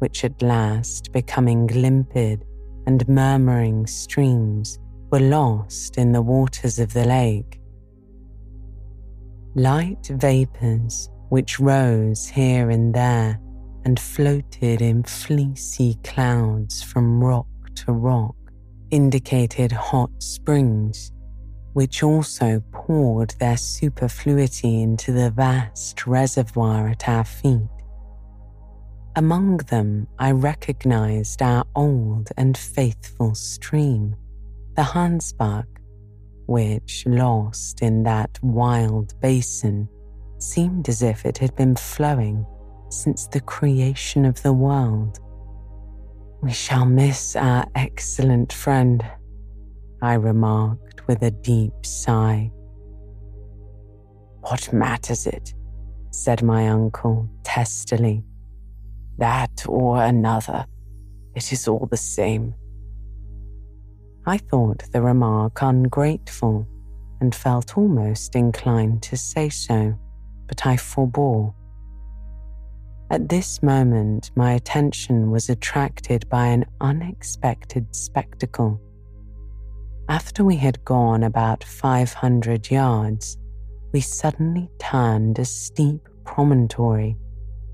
which 0.00 0.26
at 0.26 0.42
last, 0.42 1.10
becoming 1.12 1.68
limpid 1.68 2.44
and 2.86 3.08
murmuring 3.08 3.86
streams, 3.86 4.78
were 5.10 5.18
lost 5.18 5.96
in 5.96 6.12
the 6.12 6.20
waters 6.20 6.78
of 6.78 6.92
the 6.92 7.06
lake. 7.06 7.60
Light 9.54 10.06
vapours, 10.10 11.08
which 11.30 11.58
rose 11.58 12.26
here 12.26 12.68
and 12.68 12.94
there 12.94 13.40
and 13.86 13.98
floated 13.98 14.82
in 14.82 15.02
fleecy 15.02 15.96
clouds 16.04 16.82
from 16.82 17.24
rock 17.24 17.46
to 17.76 17.92
rock, 17.92 18.36
indicated 18.90 19.72
hot 19.72 20.10
springs 20.22 21.12
which 21.76 22.02
also 22.02 22.62
poured 22.72 23.34
their 23.38 23.58
superfluity 23.58 24.80
into 24.80 25.12
the 25.12 25.30
vast 25.30 26.06
reservoir 26.06 26.88
at 26.88 27.06
our 27.06 27.22
feet. 27.22 27.68
Among 29.14 29.58
them, 29.58 30.06
I 30.18 30.30
recognized 30.30 31.42
our 31.42 31.66
old 31.74 32.30
and 32.38 32.56
faithful 32.56 33.34
stream, 33.34 34.16
the 34.74 34.84
Hansbach, 34.84 35.66
which, 36.46 37.04
lost 37.04 37.82
in 37.82 38.04
that 38.04 38.38
wild 38.42 39.12
basin, 39.20 39.86
seemed 40.38 40.88
as 40.88 41.02
if 41.02 41.26
it 41.26 41.36
had 41.36 41.54
been 41.56 41.76
flowing 41.76 42.46
since 42.88 43.26
the 43.26 43.42
creation 43.42 44.24
of 44.24 44.42
the 44.42 44.54
world. 44.54 45.18
We 46.46 46.52
shall 46.52 46.86
miss 46.86 47.34
our 47.34 47.66
excellent 47.74 48.52
friend, 48.52 49.04
I 50.00 50.14
remarked 50.14 51.04
with 51.08 51.20
a 51.22 51.32
deep 51.32 51.84
sigh. 51.84 52.52
What 54.42 54.72
matters 54.72 55.26
it? 55.26 55.52
said 56.12 56.44
my 56.44 56.68
uncle 56.68 57.28
testily. 57.42 58.22
That 59.18 59.64
or 59.66 60.00
another, 60.00 60.66
it 61.34 61.52
is 61.52 61.66
all 61.66 61.88
the 61.90 61.96
same. 61.96 62.54
I 64.24 64.38
thought 64.38 64.84
the 64.92 65.02
remark 65.02 65.62
ungrateful 65.62 66.64
and 67.20 67.34
felt 67.34 67.76
almost 67.76 68.36
inclined 68.36 69.02
to 69.02 69.16
say 69.16 69.48
so, 69.48 69.98
but 70.46 70.64
I 70.64 70.76
forbore. 70.76 71.54
At 73.08 73.28
this 73.28 73.62
moment, 73.62 74.32
my 74.34 74.52
attention 74.52 75.30
was 75.30 75.48
attracted 75.48 76.28
by 76.28 76.46
an 76.48 76.64
unexpected 76.80 77.94
spectacle. 77.94 78.80
After 80.08 80.44
we 80.44 80.56
had 80.56 80.84
gone 80.84 81.22
about 81.22 81.62
500 81.62 82.68
yards, 82.70 83.38
we 83.92 84.00
suddenly 84.00 84.68
turned 84.78 85.38
a 85.38 85.44
steep 85.44 86.08
promontory 86.24 87.16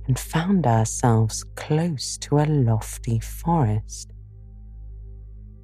and 0.06 0.18
found 0.18 0.66
ourselves 0.66 1.44
close 1.56 2.18
to 2.18 2.38
a 2.38 2.44
lofty 2.44 3.18
forest. 3.18 4.12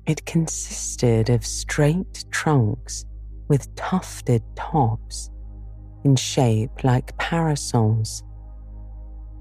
It 0.06 0.24
consisted 0.24 1.28
of 1.28 1.44
straight 1.44 2.24
trunks 2.30 3.04
with 3.48 3.74
tufted 3.76 4.42
tops, 4.56 5.30
in 6.04 6.16
shape 6.16 6.84
like 6.84 7.16
parasols. 7.18 8.22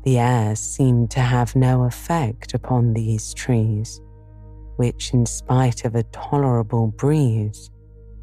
The 0.08 0.20
air 0.20 0.56
seemed 0.56 1.12
to 1.12 1.20
have 1.20 1.54
no 1.54 1.84
effect 1.84 2.54
upon 2.54 2.94
these 2.94 3.34
trees 3.34 4.00
which, 4.78 5.14
in 5.14 5.26
spite 5.26 5.84
of 5.84 5.96
a 5.96 6.04
tolerable 6.04 6.88
breeze, 6.88 7.70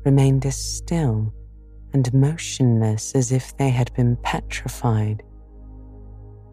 remained 0.03 0.47
as 0.47 0.57
still 0.57 1.35
and 1.93 2.11
motionless 2.15 3.15
as 3.15 3.33
if 3.33 3.55
they 3.59 3.69
had 3.69 3.93
been 3.93 4.17
petrified. 4.23 5.23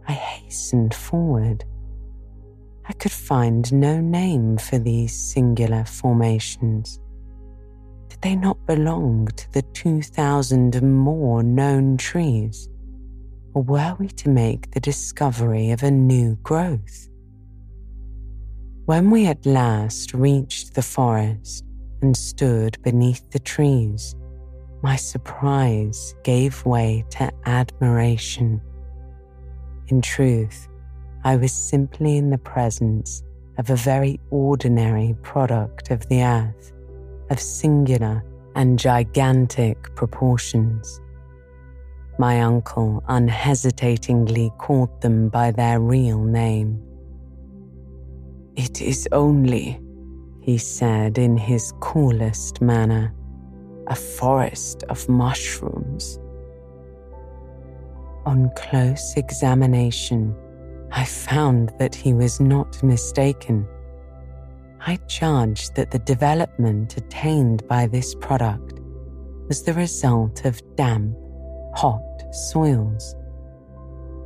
I 0.05 0.11
hastened 0.11 0.93
forward. 0.93 1.63
I 2.89 2.91
could 2.91 3.13
find 3.13 3.71
no 3.71 4.01
name 4.01 4.57
for 4.57 4.79
these 4.79 5.17
singular 5.17 5.85
formations. 5.85 6.99
Did 8.09 8.21
they 8.21 8.35
not 8.35 8.65
belong 8.65 9.29
to 9.37 9.53
the 9.53 9.61
2,000 9.61 10.75
and 10.75 10.99
more 10.99 11.41
known 11.41 11.95
trees? 11.95 12.67
Or 13.53 13.63
were 13.63 13.95
we 13.99 14.07
to 14.07 14.29
make 14.29 14.71
the 14.71 14.79
discovery 14.79 15.71
of 15.71 15.83
a 15.83 15.91
new 15.91 16.37
growth? 16.37 17.09
When 18.85 19.11
we 19.11 19.25
at 19.27 19.45
last 19.45 20.13
reached 20.13 20.73
the 20.73 20.81
forest 20.81 21.65
and 22.01 22.15
stood 22.15 22.81
beneath 22.81 23.29
the 23.31 23.39
trees, 23.39 24.15
my 24.81 24.95
surprise 24.95 26.15
gave 26.23 26.65
way 26.65 27.03
to 27.11 27.31
admiration. 27.45 28.61
In 29.87 30.01
truth, 30.01 30.69
I 31.23 31.35
was 31.35 31.51
simply 31.51 32.17
in 32.17 32.29
the 32.29 32.37
presence 32.37 33.21
of 33.57 33.69
a 33.69 33.75
very 33.75 34.19
ordinary 34.29 35.15
product 35.21 35.91
of 35.91 36.07
the 36.07 36.23
earth, 36.23 36.71
of 37.29 37.39
singular 37.39 38.23
and 38.55 38.79
gigantic 38.79 39.93
proportions. 39.95 41.00
My 42.21 42.41
uncle 42.41 43.03
unhesitatingly 43.07 44.51
called 44.59 45.01
them 45.01 45.29
by 45.29 45.49
their 45.49 45.79
real 45.79 46.23
name. 46.23 46.79
It 48.55 48.79
is 48.79 49.09
only, 49.11 49.81
he 50.39 50.59
said 50.59 51.17
in 51.17 51.35
his 51.35 51.73
coolest 51.79 52.61
manner, 52.61 53.11
a 53.87 53.95
forest 53.95 54.83
of 54.83 55.09
mushrooms. 55.09 56.19
On 58.27 58.51
close 58.55 59.15
examination, 59.17 60.35
I 60.91 61.05
found 61.05 61.73
that 61.79 61.95
he 61.95 62.13
was 62.13 62.39
not 62.39 62.83
mistaken. 62.83 63.67
I 64.79 64.99
judged 65.07 65.75
that 65.75 65.89
the 65.89 65.97
development 66.13 66.97
attained 66.97 67.67
by 67.67 67.87
this 67.87 68.13
product 68.13 68.79
was 69.47 69.63
the 69.63 69.73
result 69.73 70.45
of 70.45 70.61
damp, 70.75 71.17
hot 71.73 72.01
soils. 72.31 73.15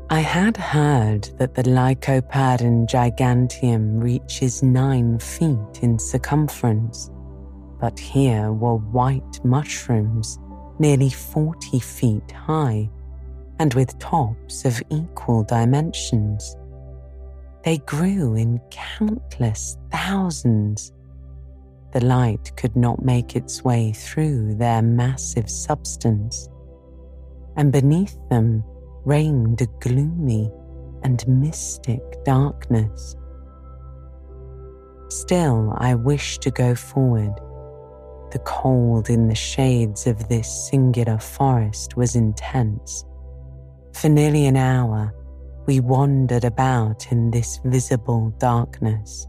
I 0.09 0.19
had 0.19 0.55
heard 0.55 1.23
that 1.37 1.55
the 1.55 1.63
Lycoperdon 1.63 2.87
giganteum 2.87 4.01
reaches 4.01 4.61
nine 4.61 5.17
feet 5.17 5.79
in 5.81 5.97
circumference, 5.97 7.09
but 7.79 7.99
here 7.99 8.51
were 8.51 8.75
white 8.75 9.43
mushrooms 9.43 10.37
nearly 10.79 11.09
40 11.09 11.79
feet 11.79 12.31
high 12.31 12.89
and 13.59 13.73
with 13.73 13.97
tops 13.99 14.65
of 14.65 14.81
equal 14.89 15.43
dimensions. 15.43 16.55
They 17.63 17.79
grew 17.79 18.35
in 18.35 18.59
countless 18.69 19.77
thousands. 19.91 20.91
The 21.93 22.05
light 22.05 22.51
could 22.57 22.75
not 22.75 23.03
make 23.03 23.35
its 23.35 23.63
way 23.63 23.93
through 23.93 24.55
their 24.55 24.81
massive 24.81 25.49
substance, 25.49 26.49
and 27.57 27.71
beneath 27.71 28.17
them 28.29 28.63
reigned 29.05 29.61
a 29.61 29.67
gloomy 29.79 30.51
and 31.03 31.27
mystic 31.27 32.01
darkness. 32.23 33.15
Still, 35.09 35.73
I 35.77 35.93
wished 35.93 36.41
to 36.41 36.51
go 36.51 36.75
forward. 36.75 37.33
The 38.31 38.39
cold 38.39 39.09
in 39.09 39.27
the 39.27 39.35
shades 39.35 40.07
of 40.07 40.27
this 40.27 40.69
singular 40.69 41.19
forest 41.19 41.95
was 41.95 42.15
intense. 42.15 43.05
For 43.93 44.09
nearly 44.09 44.45
an 44.45 44.57
hour, 44.57 45.13
we 45.67 45.79
wandered 45.79 46.43
about 46.43 47.11
in 47.11 47.31
this 47.31 47.59
visible 47.63 48.31
darkness. 48.39 49.27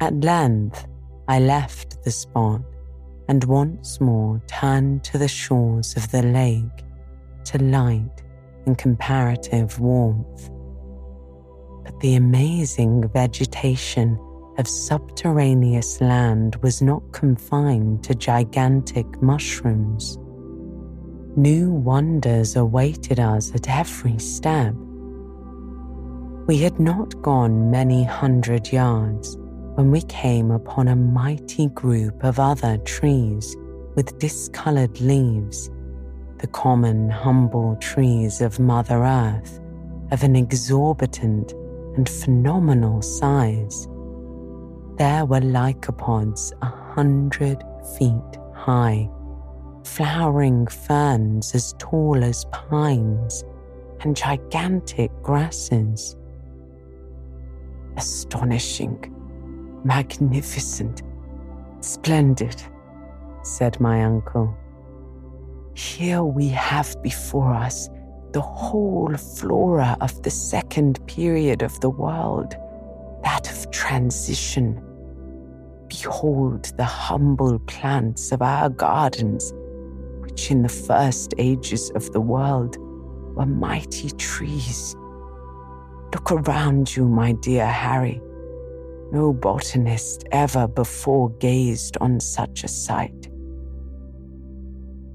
At 0.00 0.24
length, 0.24 0.86
I 1.28 1.38
left 1.38 2.02
the 2.02 2.10
spot 2.10 2.62
and 3.28 3.44
once 3.44 4.00
more 4.00 4.40
turned 4.46 5.04
to 5.04 5.18
the 5.18 5.28
shores 5.28 5.96
of 5.96 6.10
the 6.10 6.22
lake 6.22 6.84
to 7.44 7.58
light 7.58 8.22
and 8.66 8.78
comparative 8.78 9.78
warmth. 9.80 10.50
But 11.84 11.98
the 12.00 12.14
amazing 12.14 13.08
vegetation 13.08 14.18
of 14.58 14.68
subterraneous 14.68 16.00
land 16.00 16.56
was 16.56 16.82
not 16.82 17.02
confined 17.12 18.04
to 18.04 18.14
gigantic 18.14 19.22
mushrooms. 19.22 20.18
New 21.36 21.70
wonders 21.70 22.56
awaited 22.56 23.18
us 23.18 23.54
at 23.54 23.68
every 23.68 24.18
step. 24.18 24.74
We 26.46 26.58
had 26.58 26.78
not 26.78 27.20
gone 27.22 27.70
many 27.70 28.04
hundred 28.04 28.70
yards 28.70 29.38
when 29.74 29.90
we 29.90 30.02
came 30.02 30.50
upon 30.50 30.88
a 30.88 30.96
mighty 30.96 31.68
group 31.68 32.22
of 32.24 32.38
other 32.38 32.76
trees 32.78 33.56
with 33.94 34.18
discolored 34.18 35.00
leaves, 35.00 35.70
the 36.38 36.46
common 36.48 37.08
humble 37.08 37.76
trees 37.76 38.40
of 38.40 38.58
Mother 38.58 39.02
Earth 39.02 39.60
of 40.10 40.22
an 40.22 40.36
exorbitant 40.36 41.52
and 41.96 42.08
phenomenal 42.08 43.02
size. 43.02 43.86
There 44.98 45.24
were 45.24 45.40
lycopods 45.40 46.52
a 46.62 46.66
hundred 46.66 47.62
feet 47.98 48.38
high 48.54 49.08
flowering 49.84 50.66
ferns 50.66 51.54
as 51.54 51.74
tall 51.78 52.22
as 52.22 52.44
pines, 52.46 53.44
and 54.00 54.16
gigantic 54.16 55.10
grasses. 55.22 56.16
Astonishing, 57.96 59.14
magnificent, 59.84 61.02
splendid, 61.80 62.62
said 63.42 63.80
my 63.80 64.04
uncle. 64.04 64.56
Here 65.74 66.22
we 66.22 66.48
have 66.48 66.94
before 67.02 67.54
us 67.54 67.88
the 68.32 68.40
whole 68.40 69.14
flora 69.16 69.96
of 70.00 70.22
the 70.22 70.30
second 70.30 71.06
period 71.06 71.62
of 71.62 71.78
the 71.80 71.90
world, 71.90 72.54
that 73.22 73.50
of 73.50 73.70
transition. 73.70 74.82
Behold 75.88 76.72
the 76.76 76.84
humble 76.84 77.58
plants 77.60 78.32
of 78.32 78.40
our 78.42 78.70
gardens 78.70 79.52
which 80.32 80.50
in 80.50 80.62
the 80.62 80.68
first 80.68 81.34
ages 81.36 81.90
of 81.90 82.10
the 82.12 82.20
world 82.20 82.78
were 83.36 83.44
mighty 83.44 84.08
trees. 84.12 84.96
Look 86.14 86.32
around 86.32 86.96
you, 86.96 87.06
my 87.06 87.32
dear 87.32 87.66
Harry. 87.66 88.20
No 89.12 89.30
botanist 89.34 90.24
ever 90.32 90.66
before 90.66 91.28
gazed 91.32 91.98
on 92.00 92.18
such 92.18 92.64
a 92.64 92.68
sight. 92.68 93.28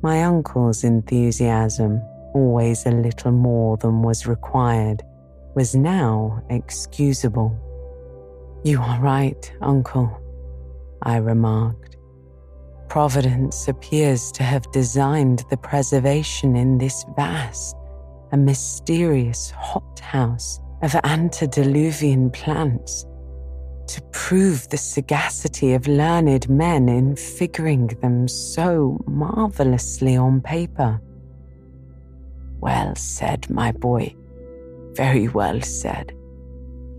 My 0.03 0.23
uncle's 0.23 0.83
enthusiasm, 0.83 1.99
always 2.35 2.85
a 2.85 2.91
little 2.91 3.31
more 3.31 3.75
than 3.77 4.03
was 4.03 4.27
required, 4.27 5.01
was 5.55 5.73
now 5.73 6.43
excusable. 6.51 7.57
You 8.63 8.79
are 8.81 9.01
right, 9.01 9.51
uncle, 9.61 10.15
I 11.01 11.17
remarked. 11.17 11.97
Providence 12.89 13.67
appears 13.67 14.31
to 14.33 14.43
have 14.43 14.71
designed 14.71 15.43
the 15.49 15.57
preservation 15.57 16.55
in 16.55 16.77
this 16.77 17.03
vast 17.15 17.75
and 18.31 18.45
mysterious 18.45 19.49
hothouse 19.49 20.59
of 20.83 20.93
antediluvian 21.03 22.29
plants 22.29 23.07
to 23.87 24.01
prove 24.11 24.67
the 24.69 24.77
sagacity 24.77 25.73
of 25.73 25.87
learned 25.87 26.49
men 26.49 26.89
in 26.89 27.15
figuring 27.15 27.87
them 28.01 28.27
so 28.27 29.03
marvelously 29.07 30.15
on 30.15 30.41
paper. 30.41 31.01
Well 32.59 32.95
said, 32.95 33.49
my 33.49 33.71
boy. 33.71 34.15
Very 34.93 35.27
well 35.27 35.61
said, 35.61 36.13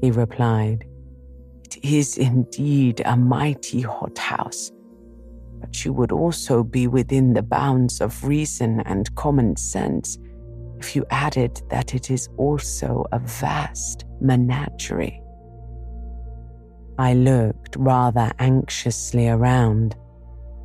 he 0.01 0.11
replied. 0.11 0.87
It 1.65 1.85
is 1.85 2.17
indeed 2.17 3.03
a 3.05 3.17
mighty 3.17 3.81
hothouse 3.81 4.73
but 5.61 5.85
you 5.85 5.93
would 5.93 6.13
also 6.13 6.63
be 6.63 6.87
within 6.87 7.33
the 7.33 7.43
bounds 7.43 8.01
of 8.01 8.25
reason 8.25 8.81
and 8.81 9.15
common 9.15 9.57
sense 9.57 10.19
if 10.79 10.95
you 10.95 11.05
added 11.11 11.61
that 11.71 11.95
it 11.95 12.11
is 12.11 12.29
also 12.37 13.05
a 13.13 13.19
vast 13.19 14.05
menagerie. 14.21 15.21
I 16.99 17.15
looked 17.15 17.77
rather 17.77 18.33
anxiously 18.41 19.29
around. 19.29 19.97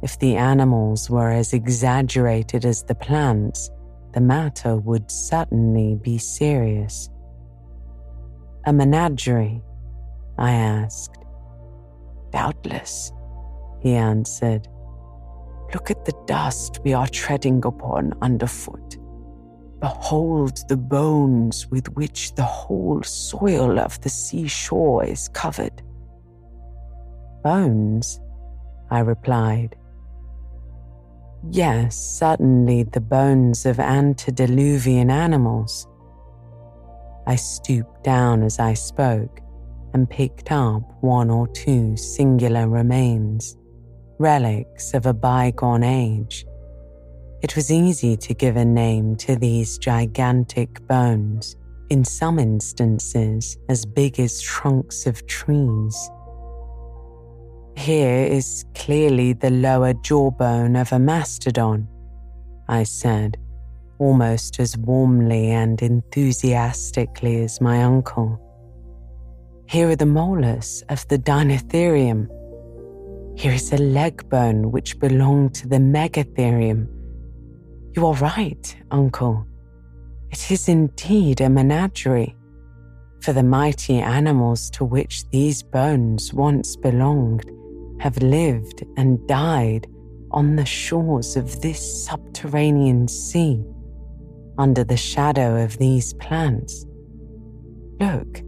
If 0.02 0.18
the 0.18 0.36
animals 0.36 1.08
were 1.08 1.30
as 1.30 1.54
exaggerated 1.54 2.66
as 2.66 2.84
the 2.84 2.96
plants, 2.96 3.70
the 4.14 4.22
matter 4.22 4.76
would 4.78 5.12
certainly 5.12 5.96
be 6.02 6.18
serious. 6.18 7.10
A 8.66 8.74
menagerie? 8.74 9.62
I 10.40 10.52
asked. 10.54 11.24
Doubtless, 12.32 13.12
he 13.82 13.94
answered. 13.94 14.68
Look 15.74 15.92
at 15.92 16.06
the 16.06 16.20
dust 16.26 16.80
we 16.84 16.94
are 16.94 17.08
treading 17.08 17.64
upon 17.64 18.14
underfoot. 18.24 18.98
Behold 19.80 20.58
the 20.68 20.78
bones 20.78 21.68
with 21.70 21.90
which 21.90 22.34
the 22.36 22.44
whole 22.44 23.04
soil 23.04 23.78
of 23.78 24.02
the 24.02 24.10
seashore 24.10 25.04
is 25.04 25.28
covered. 25.30 25.84
Bones? 27.44 28.20
I 28.90 29.00
replied. 29.00 29.76
Yes, 31.52 31.96
certainly 31.98 32.84
the 32.84 33.02
bones 33.02 33.66
of 33.66 33.80
antediluvian 33.80 35.12
animals. 35.12 35.88
I 37.28 37.36
stooped 37.36 38.04
down 38.04 38.44
as 38.44 38.60
I 38.60 38.74
spoke 38.74 39.42
and 39.94 40.10
picked 40.10 40.52
up 40.52 40.84
one 41.02 41.30
or 41.30 41.48
two 41.48 41.98
singular 41.98 42.68
remains 42.68 43.58
relics 44.20 44.94
of 44.94 45.06
a 45.06 45.14
bygone 45.14 45.84
age. 45.84 46.46
It 47.42 47.56
was 47.58 47.72
easy 47.72 48.16
to 48.18 48.34
give 48.34 48.56
a 48.56 48.64
name 48.64 49.18
to 49.18 49.36
these 49.36 49.78
gigantic 49.78 50.86
bones, 50.88 51.58
in 51.90 52.06
some 52.06 52.40
instances 52.40 53.58
as 53.68 53.86
big 53.86 54.20
as 54.20 54.42
trunks 54.42 55.06
of 55.06 55.26
trees. 55.28 56.10
Here 57.76 58.24
is 58.24 58.66
clearly 58.76 59.34
the 59.34 59.50
lower 59.50 59.94
jawbone 59.94 60.76
of 60.76 60.92
a 60.94 61.00
mastodon, 61.00 61.88
I 62.70 62.84
said, 62.84 63.38
almost 64.00 64.60
as 64.60 64.78
warmly 64.78 65.52
and 65.52 65.82
enthusiastically 65.82 67.44
as 67.44 67.60
my 67.60 67.84
uncle. 67.84 68.40
Here 69.68 69.90
are 69.90 69.96
the 69.96 70.06
molars 70.06 70.84
of 70.90 71.06
the 71.08 71.18
Dinotherium. 71.18 72.30
Here 73.36 73.54
is 73.54 73.74
a 73.74 73.78
leg 73.78 74.30
bone 74.30 74.72
which 74.72 75.00
belonged 75.00 75.56
to 75.56 75.68
the 75.68 75.80
Megatherium. 75.80 76.88
You 77.96 78.06
are 78.06 78.14
right, 78.14 78.76
uncle. 78.92 79.46
It 80.32 80.52
is 80.52 80.70
indeed 80.70 81.42
a 81.42 81.50
menagerie. 81.50 82.36
For 83.22 83.34
the 83.34 83.44
mighty 83.44 84.00
animals 84.00 84.70
to 84.72 84.86
which 84.86 85.28
these 85.30 85.64
bones 85.64 86.34
once 86.34 86.76
belonged 86.76 87.50
have 88.04 88.22
lived 88.22 88.84
and 88.98 89.26
died 89.30 89.88
on 90.32 90.58
the 90.58 90.66
shores 90.66 91.38
of 91.38 91.62
this 91.62 92.04
subterranean 92.06 93.08
sea, 93.08 93.64
under 94.58 94.84
the 94.84 94.98
shadow 94.98 95.64
of 95.64 95.78
these 95.78 96.14
plants. 96.16 96.86
Look, 98.02 98.42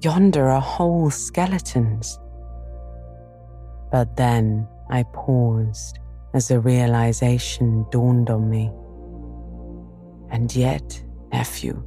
yonder 0.00 0.48
are 0.48 0.60
whole 0.60 1.10
skeletons. 1.10 2.20
But 3.90 4.14
then 4.14 4.68
I 4.88 5.02
paused 5.12 5.98
as 6.32 6.52
a 6.52 6.60
realization 6.60 7.86
dawned 7.90 8.30
on 8.30 8.48
me. 8.48 8.70
And 10.30 10.54
yet, 10.54 11.02
nephew, 11.32 11.82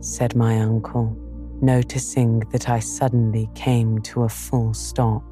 said 0.00 0.34
my 0.34 0.60
uncle, 0.60 1.14
noticing 1.60 2.40
that 2.50 2.70
I 2.70 2.78
suddenly 2.78 3.50
came 3.54 3.98
to 4.04 4.22
a 4.22 4.28
full 4.30 4.72
stop. 4.72 5.22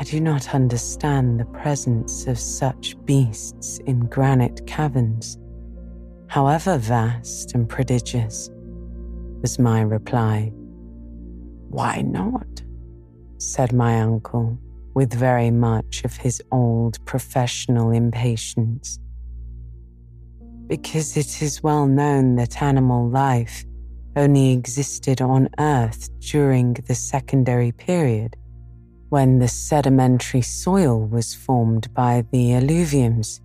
I 0.00 0.04
do 0.04 0.20
not 0.20 0.54
understand 0.54 1.40
the 1.40 1.44
presence 1.44 2.28
of 2.28 2.38
such 2.38 2.94
beasts 3.04 3.78
in 3.78 4.06
granite 4.06 4.64
caverns, 4.64 5.36
however 6.28 6.78
vast 6.78 7.52
and 7.56 7.68
prodigious, 7.68 8.48
was 9.42 9.58
my 9.58 9.80
reply. 9.80 10.52
Why 11.70 12.02
not? 12.02 12.46
said 13.38 13.72
my 13.72 14.00
uncle 14.00 14.56
with 14.94 15.12
very 15.12 15.50
much 15.50 16.04
of 16.04 16.16
his 16.16 16.40
old 16.52 17.04
professional 17.04 17.90
impatience. 17.90 19.00
Because 20.68 21.16
it 21.16 21.42
is 21.42 21.60
well 21.60 21.86
known 21.86 22.36
that 22.36 22.62
animal 22.62 23.08
life 23.08 23.64
only 24.14 24.52
existed 24.52 25.20
on 25.20 25.48
Earth 25.58 26.08
during 26.20 26.74
the 26.86 26.94
secondary 26.94 27.72
period 27.72 28.36
when 29.08 29.38
the 29.38 29.48
sedimentary 29.48 30.42
soil 30.42 31.06
was 31.06 31.34
formed 31.34 31.92
by 31.94 32.24
the 32.30 32.50
alluviums 32.50 33.40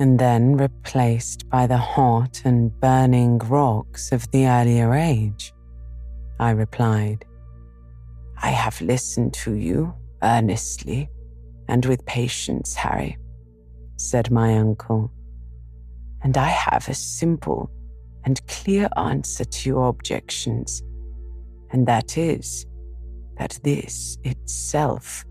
and 0.00 0.18
then 0.18 0.56
replaced 0.56 1.48
by 1.50 1.66
the 1.66 1.76
hot 1.76 2.42
and 2.44 2.78
burning 2.80 3.38
rocks 3.38 4.12
of 4.12 4.30
the 4.30 4.46
earlier 4.46 4.94
age? 4.94 5.52
I 6.38 6.50
replied. 6.50 7.24
I 8.42 8.48
have 8.48 8.80
listened 8.80 9.34
to 9.34 9.54
you 9.54 9.94
earnestly 10.22 11.08
and 11.68 11.86
with 11.86 12.04
patience, 12.06 12.74
Harry, 12.74 13.16
said 13.96 14.30
my 14.30 14.56
uncle, 14.56 15.12
and 16.22 16.36
I 16.36 16.48
have 16.48 16.88
a 16.88 16.94
simple 16.94 17.70
and 18.24 18.44
clear 18.48 18.88
answer 18.96 19.44
to 19.44 19.68
your 19.68 19.88
objections, 19.88 20.82
and 21.70 21.86
that 21.86 22.18
is 22.18 22.66
that 23.40 23.58
this 23.64 24.18
itself 24.22 25.24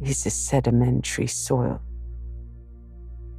is 0.00 0.24
a 0.24 0.30
sedimentary 0.30 1.26
soil. 1.26 1.80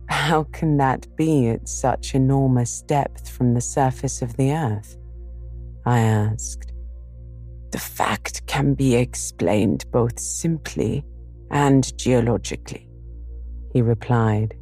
How 0.10 0.44
can 0.52 0.76
that 0.78 1.08
be 1.16 1.48
at 1.48 1.70
such 1.70 2.14
enormous 2.14 2.82
depth 2.82 3.30
from 3.30 3.54
the 3.54 3.62
surface 3.62 4.22
of 4.22 4.36
the 4.36 4.52
earth? 4.52 4.98
I 5.86 6.00
asked. 6.00 6.74
The 7.72 7.80
fact 7.80 8.46
can 8.48 8.74
be 8.74 8.96
explained 8.96 9.86
both 9.92 10.20
simply 10.20 11.06
and 11.50 11.98
geologically, 11.98 12.90
he 13.72 13.82
replied. 13.82 14.56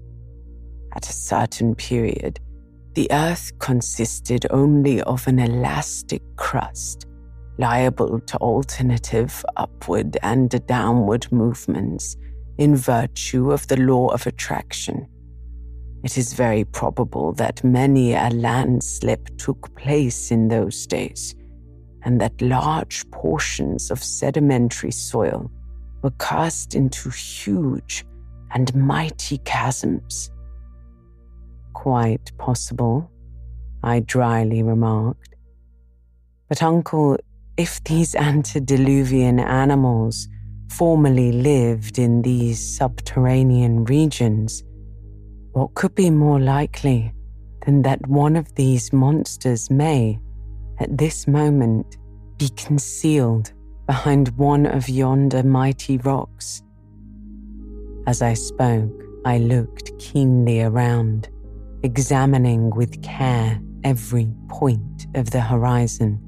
At 0.96 1.10
a 1.10 1.14
certain 1.14 1.74
period, 1.74 2.40
the 2.94 3.08
earth 3.12 3.52
consisted 3.58 4.46
only 4.52 5.02
of 5.02 5.28
an 5.28 5.40
elastic 5.40 6.22
crust 6.36 7.08
liable 7.58 8.20
to 8.20 8.38
alternative 8.38 9.44
upward 9.56 10.18
and 10.22 10.66
downward 10.68 11.32
movements 11.32 12.18
in 12.58 12.76
virtue 12.76 13.52
of 13.52 13.68
the 13.68 13.78
law 13.78 14.08
of 14.08 14.28
attraction. 14.28 15.08
It 16.04 16.18
is 16.18 16.34
very 16.34 16.66
probable 16.66 17.34
that 17.34 17.64
many 17.64 18.14
a 18.14 18.30
landslip 18.30 19.38
took 19.38 19.76
place 19.76 20.32
in 20.32 20.48
those 20.50 20.86
days, 20.86 21.36
and 22.04 22.22
that 22.22 22.42
large 22.42 23.10
portions 23.12 23.90
of 23.90 24.04
sedimentary 24.04 24.92
soil 24.92 25.50
were 26.04 26.12
cast 26.20 26.76
into 26.76 27.10
huge 27.10 28.06
and 28.52 28.74
mighty 28.76 29.40
chasms. 29.40 30.30
Quite 31.74 32.32
possible, 32.38 33.10
I 33.84 34.02
dryly 34.02 34.62
remarked. 34.62 35.36
But, 36.48 36.62
uncle, 36.62 37.18
if 37.58 37.82
these 37.86 38.16
antediluvian 38.16 39.40
animals 39.40 40.28
formerly 40.70 41.32
lived 41.32 41.98
in 41.98 42.22
these 42.22 42.76
subterranean 42.78 43.86
regions, 43.86 44.64
what 45.54 45.74
could 45.74 45.96
be 45.96 46.10
more 46.10 46.40
likely 46.40 47.14
than 47.66 47.82
that 47.84 48.06
one 48.08 48.36
of 48.36 48.54
these 48.56 48.92
monsters 48.92 49.70
may, 49.72 50.20
at 50.80 50.98
this 50.98 51.28
moment, 51.28 51.98
be 52.38 52.50
concealed 52.58 53.54
behind 53.86 54.28
one 54.38 54.66
of 54.66 54.90
yonder 54.90 55.42
mighty 55.42 55.98
rocks? 56.00 56.62
As 58.06 58.22
I 58.22 58.34
spoke, 58.34 58.92
I 59.24 59.38
looked 59.38 59.98
keenly 59.98 60.62
around, 60.62 61.30
examining 61.84 62.70
with 62.72 63.02
care 63.02 63.62
every 63.86 64.28
point 64.50 65.08
of 65.16 65.32
the 65.32 65.40
horizon 65.40 66.20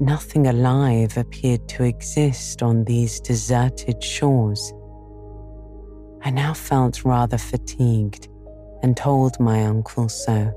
nothing 0.00 0.46
alive 0.46 1.16
appeared 1.16 1.68
to 1.68 1.84
exist 1.84 2.62
on 2.62 2.84
these 2.84 3.20
deserted 3.20 4.02
shores. 4.02 4.72
I 6.22 6.30
now 6.30 6.54
felt 6.54 7.04
rather 7.04 7.38
fatigued 7.38 8.28
and 8.82 8.96
told 8.96 9.38
my 9.40 9.64
uncle 9.64 10.08
so. 10.08 10.52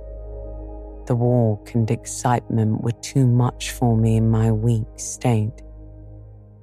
The 1.08 1.16
walk 1.16 1.74
and 1.74 1.90
excitement 1.90 2.82
were 2.82 3.00
too 3.02 3.28
much 3.28 3.72
for 3.72 3.98
me 3.98 4.18
in 4.18 4.30
my 4.30 4.52
weak 4.52 4.88
state. 4.98 5.62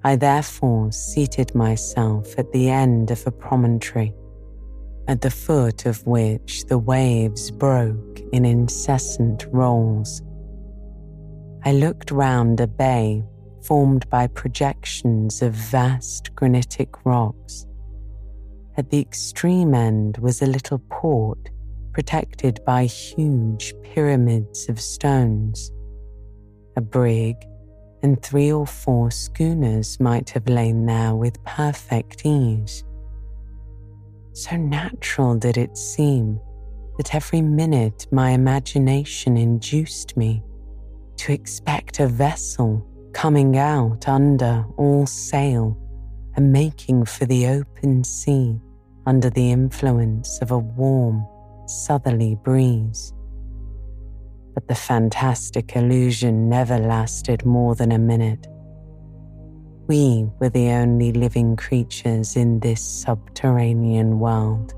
I 0.05 0.17
therefore 0.17 0.93
seated 0.93 1.55
myself 1.55 2.39
at 2.39 2.53
the 2.53 2.71
end 2.71 3.11
of 3.11 3.27
a 3.27 3.33
promontory, 3.33 4.15
at 5.09 5.21
the 5.21 5.31
foot 5.31 5.87
of 5.87 6.07
which 6.07 6.65
the 6.67 6.79
waves 6.79 7.51
broke 7.51 8.21
in 8.33 8.45
incessant 8.45 9.47
rolls. 9.51 10.23
I 11.65 11.73
looked 11.73 12.11
round 12.11 12.61
a 12.61 12.67
bay 12.67 13.25
formed 13.63 14.09
by 14.09 14.27
projections 14.29 15.43
of 15.43 15.53
vast 15.53 16.35
granitic 16.35 17.05
rocks. 17.05 17.67
At 18.77 18.91
the 18.91 19.01
extreme 19.01 19.75
end 19.75 20.19
was 20.19 20.41
a 20.41 20.47
little 20.47 20.79
port 20.89 21.51
protected 21.93 22.61
by 22.65 22.85
huge 22.85 23.75
pyramids 23.83 24.69
of 24.69 24.81
stones. 24.81 25.73
A 26.77 26.81
brig 26.81 27.37
and 28.03 28.23
three 28.23 28.53
or 28.53 28.67
four 28.67 29.11
schooners 29.11 29.99
might 29.99 30.31
have 30.31 30.49
lain 30.49 30.87
there 30.87 31.17
with 31.17 31.43
perfect 31.45 32.25
ease. 32.25 32.85
So 34.33 34.57
natural 34.57 35.35
did 35.35 35.57
it 35.57 35.77
seem 35.77 36.39
that 36.99 37.17
every 37.17 37.43
minute 37.43 38.07
my 38.13 38.31
imagination 38.31 39.37
induced 39.37 40.17
me 40.17 40.45
to 41.19 41.33
expect 41.33 42.01
a 42.01 42.07
vessel 42.07 42.87
coming 43.13 43.57
out 43.57 44.09
under 44.09 44.65
all 44.77 45.07
sail 45.07 45.77
and 46.37 46.53
making 46.53 47.05
for 47.05 47.27
the 47.27 47.47
open 47.47 48.05
sea 48.05 48.59
under 49.07 49.31
the 49.31 49.51
influence 49.51 50.39
of 50.41 50.51
a 50.51 50.59
warm, 50.59 51.27
southerly 51.67 52.37
breeze. 52.45 53.13
But 54.55 54.69
the 54.69 54.75
fantastic 54.75 55.75
illusion 55.77 56.49
never 56.49 56.79
lasted 56.79 57.45
more 57.45 57.75
than 57.75 57.93
a 57.93 57.99
minute. 57.99 58.47
We 59.89 60.29
were 60.39 60.51
the 60.51 60.71
only 60.71 61.13
living 61.13 61.57
creatures 61.57 62.37
in 62.37 62.61
this 62.61 62.83
subterranean 62.83 64.19
world. 64.19 64.75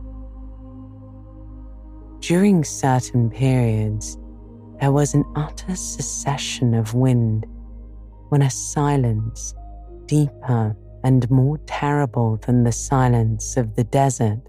During 2.21 2.63
certain 2.63 3.31
periods, 3.31 4.17
there 4.81 4.93
was 4.93 5.15
an 5.15 5.25
utter 5.37 5.77
cessation 5.77 6.75
of 6.75 6.95
wind 6.95 7.47
when 8.31 8.43
a 8.43 8.51
silence, 8.51 9.55
deeper 10.07 10.75
and 11.05 11.31
more 11.31 11.59
terrible 11.67 12.39
than 12.47 12.65
the 12.65 12.73
silence 12.73 13.57
of 13.57 13.75
the 13.75 13.85
desert 13.85 14.41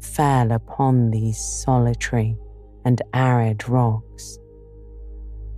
fell 0.00 0.52
upon 0.52 1.10
these 1.10 1.38
solitary 1.38 2.36
and 2.84 3.00
arid 3.14 3.68
rocks. 3.68 4.38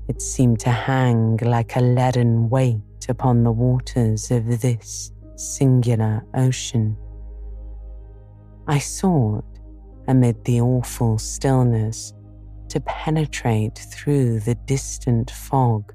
It 0.08 0.20
seemed 0.20 0.60
to 0.60 0.70
hang 0.70 1.38
like 1.38 1.76
a 1.76 1.80
leaden 1.80 2.48
weight 2.50 3.06
upon 3.08 3.42
the 3.42 3.52
waters 3.52 4.30
of 4.30 4.60
this 4.60 5.12
singular 5.36 6.24
ocean. 6.34 6.96
I 8.66 8.78
sought, 8.78 9.44
amid 10.08 10.44
the 10.44 10.60
awful 10.60 11.18
stillness, 11.18 12.12
to 12.72 12.80
penetrate 12.80 13.76
through 13.92 14.40
the 14.40 14.54
distant 14.64 15.30
fog, 15.30 15.92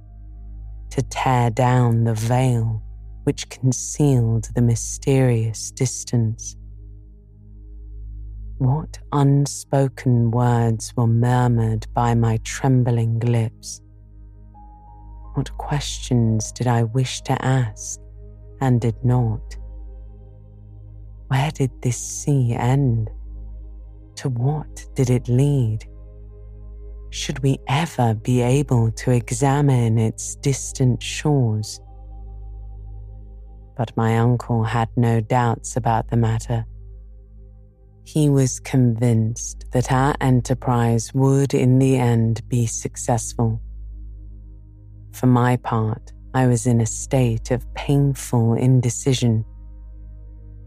to 0.91 1.01
tear 1.01 1.49
down 1.49 2.03
the 2.03 2.13
veil 2.13 2.83
which 3.23 3.49
concealed 3.49 4.47
the 4.53 4.61
mysterious 4.61 5.71
distance. 5.71 6.55
What 8.59 8.99
unspoken 9.11 10.29
words 10.29 10.93
were 10.95 11.07
murmured 11.07 11.87
by 11.95 12.13
my 12.13 12.37
trembling 12.43 13.21
lips? 13.21 13.81
What 15.33 15.51
questions 15.57 16.51
did 16.51 16.67
I 16.67 16.83
wish 16.83 17.21
to 17.21 17.43
ask 17.43 17.99
and 18.61 18.79
did 18.79 19.03
not? 19.03 19.57
Where 21.29 21.49
did 21.49 21.71
this 21.81 21.97
sea 21.97 22.53
end? 22.53 23.09
To 24.17 24.29
what 24.29 24.85
did 24.93 25.09
it 25.09 25.27
lead? 25.27 25.83
Should 27.17 27.39
we 27.39 27.57
ever 27.67 28.13
be 28.13 28.41
able 28.41 28.91
to 28.91 29.09
examine 29.09 29.97
its 29.97 30.35
distant 30.35 31.01
shores? 31.01 31.81
But 33.75 33.91
my 33.97 34.19
uncle 34.19 34.63
had 34.63 34.87
no 34.95 35.19
doubts 35.19 35.75
about 35.75 36.11
the 36.11 36.15
matter. 36.15 36.63
He 38.05 38.29
was 38.29 38.59
convinced 38.59 39.65
that 39.71 39.91
our 39.91 40.13
enterprise 40.21 41.11
would 41.15 41.55
in 41.55 41.79
the 41.79 41.97
end 41.97 42.47
be 42.49 42.67
successful. 42.67 43.59
For 45.11 45.25
my 45.25 45.57
part, 45.57 46.13
I 46.35 46.45
was 46.45 46.67
in 46.67 46.81
a 46.81 46.85
state 46.85 47.49
of 47.49 47.65
painful 47.73 48.53
indecision. 48.53 49.43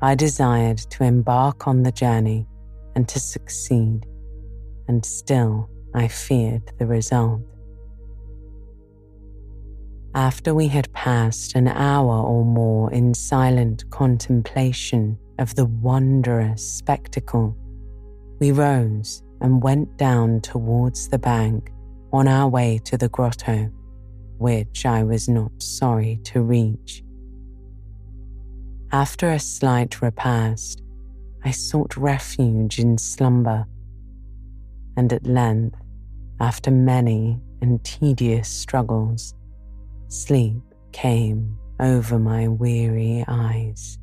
I 0.03 0.17
desired 0.17 0.79
to 0.79 1.05
embark 1.05 1.69
on 1.69 1.85
the 1.85 1.93
journey 1.93 2.49
and 2.97 3.09
to 3.09 3.21
succeed, 3.21 4.05
and 4.89 5.07
still 5.07 5.71
I 5.95 6.09
feared 6.09 6.73
the 6.79 6.87
result. 6.87 7.43
After 10.15 10.55
we 10.55 10.69
had 10.69 10.93
passed 10.93 11.55
an 11.55 11.69
hour 11.69 12.23
or 12.25 12.45
more 12.45 12.93
in 12.93 13.15
silent 13.15 13.89
contemplation 13.91 15.19
of 15.39 15.55
the 15.55 15.67
wondrous 15.67 16.69
spectacle, 16.69 17.57
we 18.41 18.51
rose 18.51 19.23
and 19.41 19.63
went 19.63 19.97
down 19.97 20.41
towards 20.41 21.09
the 21.09 21.19
bank 21.19 21.71
on 22.13 22.27
our 22.27 22.49
way 22.49 22.81
to 22.85 22.99
the 22.99 23.09
grotto, 23.09 23.71
which 24.39 24.85
I 24.85 25.05
was 25.05 25.29
not 25.29 25.53
sorry 25.63 26.21
to 26.25 26.43
reach. 26.43 27.05
After 28.93 29.31
a 29.31 29.39
slight 29.39 30.03
repast, 30.03 30.83
I 31.45 31.53
sought 31.53 31.97
refuge 31.97 32.81
in 32.81 32.99
slumber, 32.99 33.67
and 34.97 35.13
at 35.13 35.27
length, 35.27 35.77
after 36.41 36.71
many 36.71 37.41
and 37.63 37.83
tedious 37.85 38.49
struggles, 38.49 39.35
sleep 40.09 40.63
came 40.93 41.59
over 41.81 42.19
my 42.19 42.49
weary 42.49 43.25
eyes. 43.29 43.99